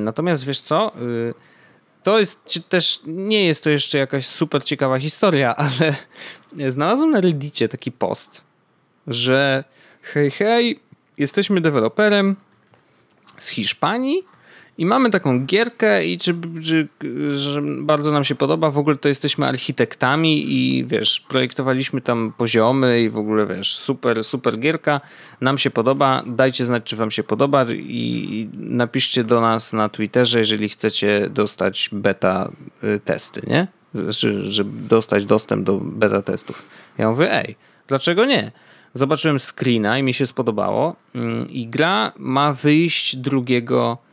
[0.00, 0.92] Natomiast wiesz co?
[1.02, 1.34] Y,
[2.08, 5.94] To jest też, nie jest to jeszcze jakaś super ciekawa historia, ale
[6.68, 8.44] znalazłem na Reddicie taki post,
[9.06, 9.64] że
[10.02, 10.80] hej, hej,
[11.18, 12.36] jesteśmy deweloperem
[13.36, 14.24] z Hiszpanii
[14.78, 16.88] i mamy taką gierkę i czy, czy
[17.30, 23.02] że bardzo nam się podoba, w ogóle to jesteśmy architektami i wiesz, projektowaliśmy tam poziomy
[23.02, 25.00] i w ogóle wiesz, super, super gierka,
[25.40, 30.38] nam się podoba, dajcie znać czy wam się podoba i, napiszcie do nas na Twitterze,
[30.38, 32.50] jeżeli chcecie dostać beta
[32.84, 33.66] y, testy, nie?
[33.94, 36.68] Znaczy, żeby dostać dostęp do beta testów.
[36.98, 37.56] Ja mówię, ej,
[37.88, 38.52] dlaczego nie?
[38.94, 40.96] Zobaczyłem screena i mi się spodobało.
[41.14, 43.40] Mm, I gra ma wyjść 2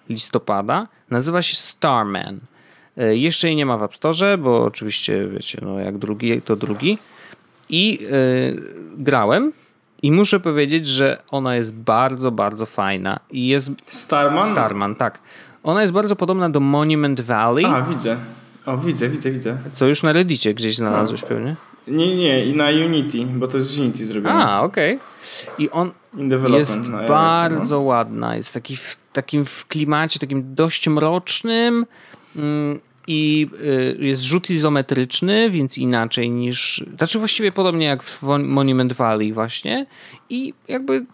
[0.10, 0.88] listopada.
[1.10, 2.40] Nazywa się Starman.
[2.98, 6.56] E, Jeszcze jej nie ma w App Store, bo oczywiście, wiecie, no jak drugi, to
[6.56, 6.98] drugi.
[7.70, 8.16] I e,
[8.98, 9.52] grałem
[10.02, 13.20] i muszę powiedzieć, że ona jest bardzo, bardzo fajna.
[13.32, 14.52] I jest Starman?
[14.52, 15.20] Starman, tak.
[15.64, 18.18] Ona jest bardzo podobna do Monument Valley, A, widzę.
[18.66, 19.58] O, widzę, widzę, widzę.
[19.74, 21.56] co już na Reddicie gdzieś znalazłeś pewnie.
[21.88, 24.46] Nie, nie, i na Unity, bo to jest Unity zrobione.
[24.46, 25.00] A, okej.
[25.58, 25.92] I on,
[26.50, 28.36] jest iOS-a, bardzo ładna.
[28.36, 31.86] Jest taki w, takim w klimacie takim dość mrocznym
[32.36, 36.86] mm, i y, jest rzut izometryczny, więc inaczej niż...
[36.98, 39.86] Znaczy właściwie podobnie jak w Monument Valley właśnie.
[40.30, 41.06] I jakby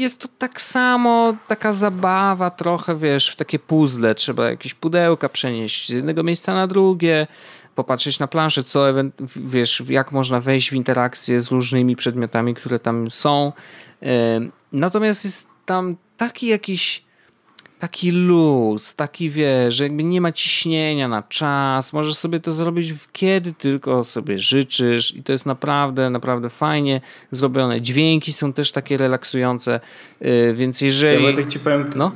[0.00, 4.14] jest to tak samo, taka zabawa trochę, wiesz, w takie puzzle.
[4.14, 7.26] Trzeba jakieś pudełka przenieść z jednego miejsca na drugie,
[7.74, 8.84] popatrzeć na planszę, co,
[9.36, 13.52] wiesz, jak można wejść w interakcję z różnymi przedmiotami, które tam są.
[14.72, 17.07] Natomiast jest tam taki jakiś
[17.78, 22.92] taki luz, taki wiesz, że jakby nie ma ciśnienia na czas, możesz sobie to zrobić
[22.92, 27.00] w kiedy tylko sobie życzysz i to jest naprawdę, naprawdę fajnie
[27.30, 27.80] zrobione.
[27.80, 29.80] Dźwięki są też takie relaksujące,
[30.20, 31.22] yy, więc Ja jeżeli...
[31.22, 31.90] Wojtek ci powiem...
[31.96, 32.12] No.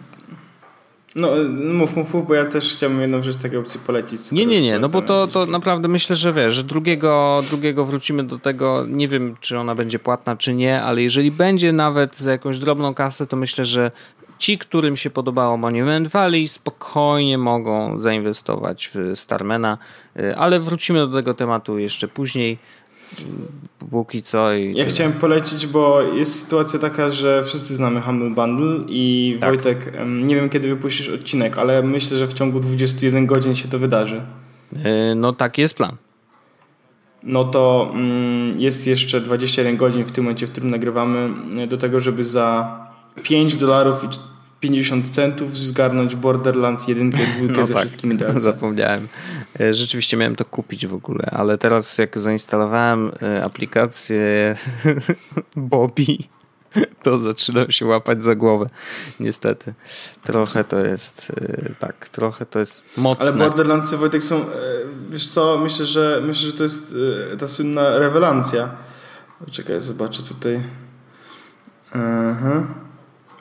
[1.17, 4.33] No, y, mów, mów, mów, bo ja też chciałbym jedną rzecz takiej opcji polecić.
[4.33, 8.25] Nie, nie, nie, no bo to, to naprawdę myślę, że wiesz, że drugiego, drugiego wrócimy
[8.25, 12.31] do tego, nie wiem czy ona będzie płatna czy nie, ale jeżeli będzie nawet za
[12.31, 13.91] jakąś drobną kasę, to myślę, że
[14.43, 19.79] ci, którym się podobało Monument Valley spokojnie mogą zainwestować w Starmana,
[20.17, 22.59] y, ale wrócimy do tego tematu jeszcze później,
[23.21, 23.25] y,
[23.91, 24.75] póki co i...
[24.77, 29.51] Ja chciałem polecić, bo jest sytuacja taka, że wszyscy znamy Humble Bundle i Tak.
[29.51, 33.79] Wojtek, nie wiem kiedy wypuścisz odcinek, ale myślę, że w ciągu 21 godzin się to
[33.79, 34.23] wydarzy.
[34.73, 35.97] y, No taki jest plan.
[37.23, 41.31] No to mm, jest jeszcze 21 godzin w tym momencie, w którym nagrywamy,
[41.67, 42.82] do tego, żeby za
[43.23, 44.09] 5 dolarów i
[44.61, 48.43] 50 centów zgarnąć Borderlands 1 dwójkę No ze tak, wszystkimi DLC.
[48.43, 49.09] Zapomniałem.
[49.61, 54.57] E, Rzeczywiście miałem to kupić w ogóle, ale teraz jak zainstalowałem e, aplikację
[55.57, 56.19] Bobby,
[57.03, 58.67] to zaczynam się łapać za głowę.
[59.21, 59.75] Niestety.
[60.25, 63.27] Trochę to jest e, tak, trochę to jest mocne.
[63.27, 64.45] Ale Borderlandsy Wojtek są,
[65.11, 66.95] wiesz co, myślę, że myślę, że to jest
[67.39, 68.71] ta słynna rewelacja.
[69.51, 70.63] Czekaj, zobaczę tutaj.
[71.93, 72.67] Aha.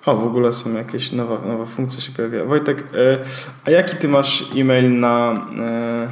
[0.06, 2.46] O, w ogóle są jakieś nowa, nowa funkcja się pojawia.
[2.46, 3.18] Wojtek, e,
[3.66, 5.46] a jaki ty masz e-mail na...
[5.60, 6.08] E...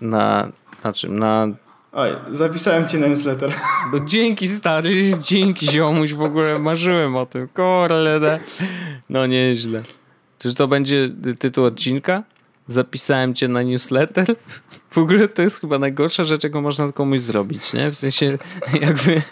[0.00, 0.48] Na,
[0.84, 1.18] na czym?
[1.18, 1.48] Na
[1.92, 3.54] Oj, zapisałem cię na newsletter.
[3.92, 8.40] No dzięki stary, dzięki ziomuś, w ogóle marzyłem o tym, kurde.
[9.08, 9.82] No nieźle.
[10.38, 12.22] Czyż to będzie tytuł odcinka?
[12.66, 14.26] Zapisałem cię na newsletter?
[14.90, 17.90] W ogóle to jest chyba najgorsza rzecz, jaką można komuś zrobić, nie?
[17.90, 18.38] W sensie
[18.80, 19.22] jakby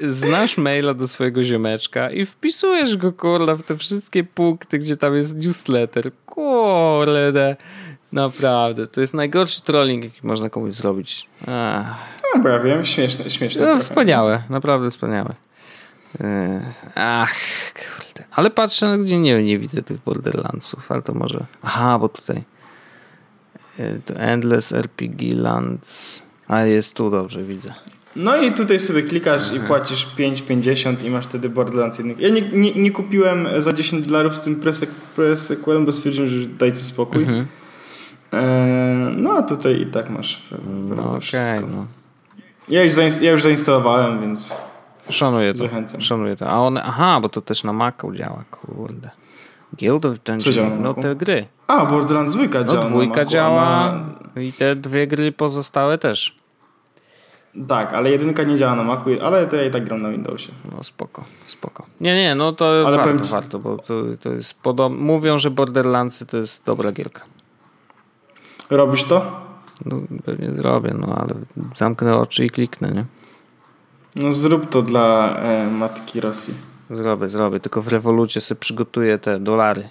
[0.00, 5.16] znasz maila do swojego ziomeczka i wpisujesz go, kurde, w te wszystkie punkty, gdzie tam
[5.16, 6.10] jest newsletter.
[6.26, 7.56] Kurde.
[8.12, 11.28] Naprawdę, to jest najgorszy trolling, jaki można komuś zrobić.
[11.46, 11.96] Ach.
[12.34, 13.60] No, bo ja wiem, śmieszne, śmieszne.
[13.60, 13.80] No, trochę.
[13.80, 15.34] wspaniałe, naprawdę wspaniałe.
[16.20, 16.26] Yy,
[16.94, 17.34] Ach,
[17.72, 18.24] kurde.
[18.30, 21.46] Ale patrzę, gdzie nie, nie widzę tych Borderlandsów, ale to może...
[21.62, 22.44] Aha, bo tutaj
[23.78, 26.22] yy, to Endless RPG Lands...
[26.48, 27.74] A jest tu, dobrze, widzę.
[28.16, 32.14] No i tutaj sobie klikasz i płacisz 5,50 i masz wtedy Borderlands 1.
[32.18, 34.60] Ja nie, nie, nie kupiłem za 10 dolarów z tym
[35.16, 37.22] presequelem, bo stwierdziłem, że dajcie spokój.
[37.22, 37.46] Mhm.
[38.32, 40.42] Eee, no a tutaj i tak masz
[40.96, 41.66] No okej, wszystko.
[41.72, 41.86] no.
[42.68, 42.92] Ja, już
[43.22, 44.56] ja już zainstalowałem, więc
[45.10, 45.58] Szanuję to.
[45.58, 46.02] Zachęcam.
[46.02, 46.50] Szanuję to.
[46.50, 49.10] A one, aha, bo to też na Macu działa, kurde.
[49.78, 51.46] Guild of Co działa na Dungeon, no te gry.
[51.66, 53.94] A, Borderlands 2 No działa na dwójka działa
[54.34, 54.42] Na...
[54.42, 56.36] i te dwie gry pozostałe też.
[57.68, 60.52] Tak, ale jedynka nie działa na Macu, ale to ja i tak gram na Windowsie.
[60.72, 61.86] No spoko, spoko.
[62.00, 64.98] Nie, nie, no to Ale powiem warto, ci- warto, bo to, to jest podobne.
[64.98, 67.20] Mówią, że Borderlandsy to jest dobra gierka.
[68.70, 69.44] Robisz to?
[69.86, 71.34] No pewnie zrobię, no ale
[71.74, 73.04] zamknę oczy i kliknę, nie?
[74.16, 76.54] No zrób to dla e, matki Rosji.
[76.90, 79.88] Zrobię, zrobię, tylko w rewolucie sobie przygotuję te dolary.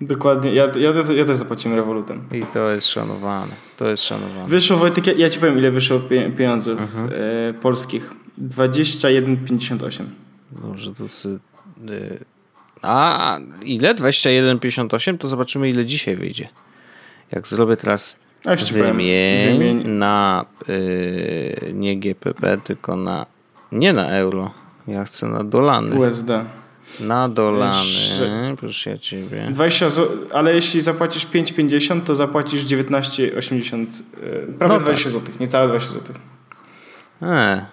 [0.00, 2.22] Dokładnie, ja, ja, ja też zapłaciłem rewolutem.
[2.32, 4.48] I to jest szanowane, to jest szanowane.
[4.48, 7.10] Wyszło Wojtek, ja- ja ci powiem ile wyszło pie- pieniędzy Mhm.
[7.12, 8.10] e, polskich.
[8.38, 10.04] 21,58.
[10.52, 11.38] Dobrze, to sy...
[11.90, 12.24] y,
[12.82, 13.94] A, ile?
[13.94, 15.18] 21,58?
[15.18, 16.48] To zobaczymy ile dzisiaj wyjdzie.
[17.32, 19.88] Jak zrobię teraz A wymień, Wymień.
[19.88, 23.26] na y, nie GPP, tylko na
[23.72, 24.50] nie na euro.
[24.86, 25.96] Ja chcę na dolany.
[25.98, 26.30] USD.
[27.00, 29.48] Na dolany, Jeszcze- proszę ciebie.
[29.50, 34.02] 20 zł, ale jeśli zapłacisz 5,50 to zapłacisz 19,80.
[34.22, 36.14] e, Prawie No 20 zł, niecałe 20 zł.
[37.22, 37.66] E,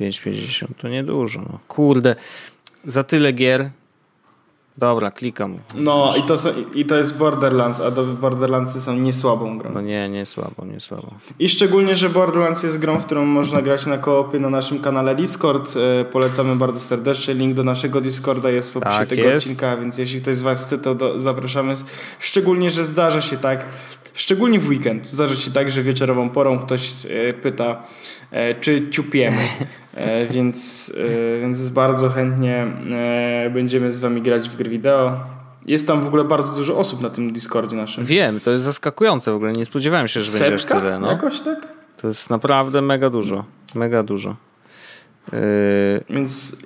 [0.00, 1.40] 5,50 to niedużo.
[1.40, 1.58] No.
[1.68, 2.16] Kurde,
[2.84, 3.70] za tyle gier.
[4.78, 5.58] Dobra, klikam.
[5.74, 9.70] No i to, są, i to jest Borderlands, a do Borderlandsy są niesłabą grą.
[9.74, 11.08] No nie, nie słabo, nie słabo.
[11.38, 15.14] I szczególnie, że Borderlands jest grą, w którą można grać na koopie na naszym kanale
[15.14, 15.74] Discord.
[16.00, 17.34] E, polecamy bardzo serdecznie.
[17.34, 19.46] Link do naszego Discorda jest w opisie Tak tego jest.
[19.46, 21.74] odcinka, więc jeśli ktoś z Was chce, to do, zapraszamy.
[22.18, 23.64] Szczególnie, że zdarza się tak,
[24.18, 27.82] szczególnie w weekend, zdarza się tak, że wieczorową porą ktoś e, pyta,
[28.30, 29.42] e, czy ciupiemy.
[29.94, 30.92] E, więc,
[31.40, 32.66] więc bardzo chętnie
[33.50, 35.20] będziemy z Wami grać w gry wideo.
[35.66, 38.04] Jest tam w ogóle bardzo dużo osób na tym Discordzie naszym.
[38.04, 39.52] Wiem, to jest zaskakujące w ogóle.
[39.52, 40.80] Nie spodziewałem się, że będzie aż Setka?
[40.80, 40.98] tyle.
[40.98, 41.10] No.
[41.10, 41.68] Jakoś tak?
[41.96, 43.44] To jest naprawdę mega dużo.
[43.74, 44.36] Mega dużo.
[45.32, 45.38] Yy,
[46.10, 46.56] Więc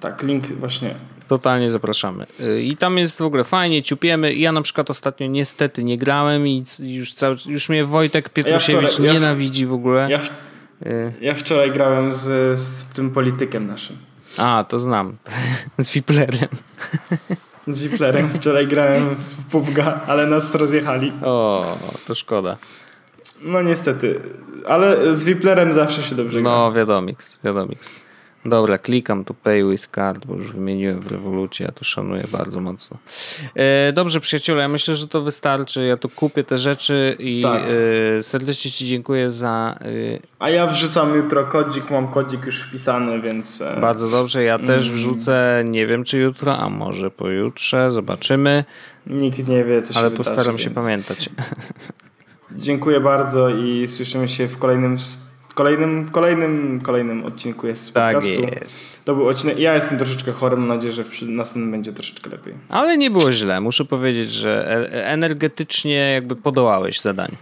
[0.00, 0.94] tak, link właśnie.
[1.28, 2.26] Totalnie zapraszamy.
[2.40, 4.34] Yy, I tam jest w ogóle fajnie, ciupiemy.
[4.34, 9.04] Ja na przykład ostatnio niestety nie grałem i już, cały, już mnie Wojtek Pietrusiewicz wczoraj-
[9.04, 10.08] ja w- nienawidzi w ogóle.
[10.10, 10.20] Ja,
[10.84, 13.96] Yy, ja wczoraj grałem z, z tym politykiem naszym.
[14.38, 15.16] a, to znam.
[15.78, 16.48] Z Wiplerem.
[17.68, 21.12] Z Wiplerem wczoraj grałem w PUBG'a, ale nas rozjechali.
[21.22, 22.56] O, to szkoda.
[23.42, 24.20] No niestety,
[24.66, 26.50] ale z Wiplerem zawsze się dobrze gra.
[26.50, 27.94] No, wiadomiks, wiadomiks.
[28.48, 32.60] Dobra, klikam tu Pay with Card, bo już wymieniłem w rewolucie, ja to szanuję bardzo
[32.60, 32.96] mocno.
[33.54, 35.86] E, dobrze, przyjaciele, ja myślę, że to wystarczy.
[35.86, 37.62] Ja tu kupię te rzeczy i Tak.
[38.18, 39.78] e, serdecznie Ci dziękuję za.
[39.80, 39.86] E,
[40.38, 43.60] A ja wrzucam jutro kodzik, mam kodzik już wpisany, więc...
[43.60, 44.66] e, bardzo dobrze, ja Mm.
[44.66, 48.64] też wrzucę, nie wiem czy jutro, a może pojutrze, zobaczymy,
[49.06, 51.30] Nikt nie wie, co się ale wydarzy, postaram się więc pamiętać.
[52.52, 54.96] Dziękuję bardzo i słyszymy się w kolejnym...
[55.56, 58.42] kolejnym, kolejnym, kolejnym odcinku jest z Tak podcastu.
[58.60, 59.04] jest.
[59.04, 59.58] To był odcinek.
[59.58, 62.54] Ja jestem troszeczkę chory, mam nadzieję, że następnym będzie troszeczkę lepiej.
[62.68, 67.36] Ale nie było źle, muszę powiedzieć, że e- energetycznie jakby podołałeś zadaniu.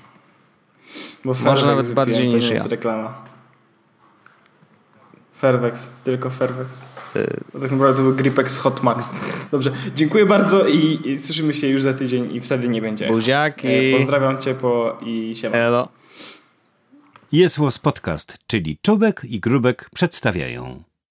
[1.24, 2.54] Bo Może nawet bardziej niż ja.
[2.54, 3.14] jest reklama.
[5.38, 6.80] Fairvex, tylko Fairvex.
[7.54, 9.10] Bo tak naprawdę to był Gripex Hot Max.
[9.52, 13.06] Dobrze, dziękuję bardzo i, i słyszymy się już za tydzień i wtedy nie będzie.
[13.08, 13.68] Buziaki.
[13.68, 15.56] E, Pozdrawiam cię po i siema.
[15.56, 15.88] Elo.
[17.34, 20.93] Jest Podcast, czyli Czubek i Grubek przedstawiają.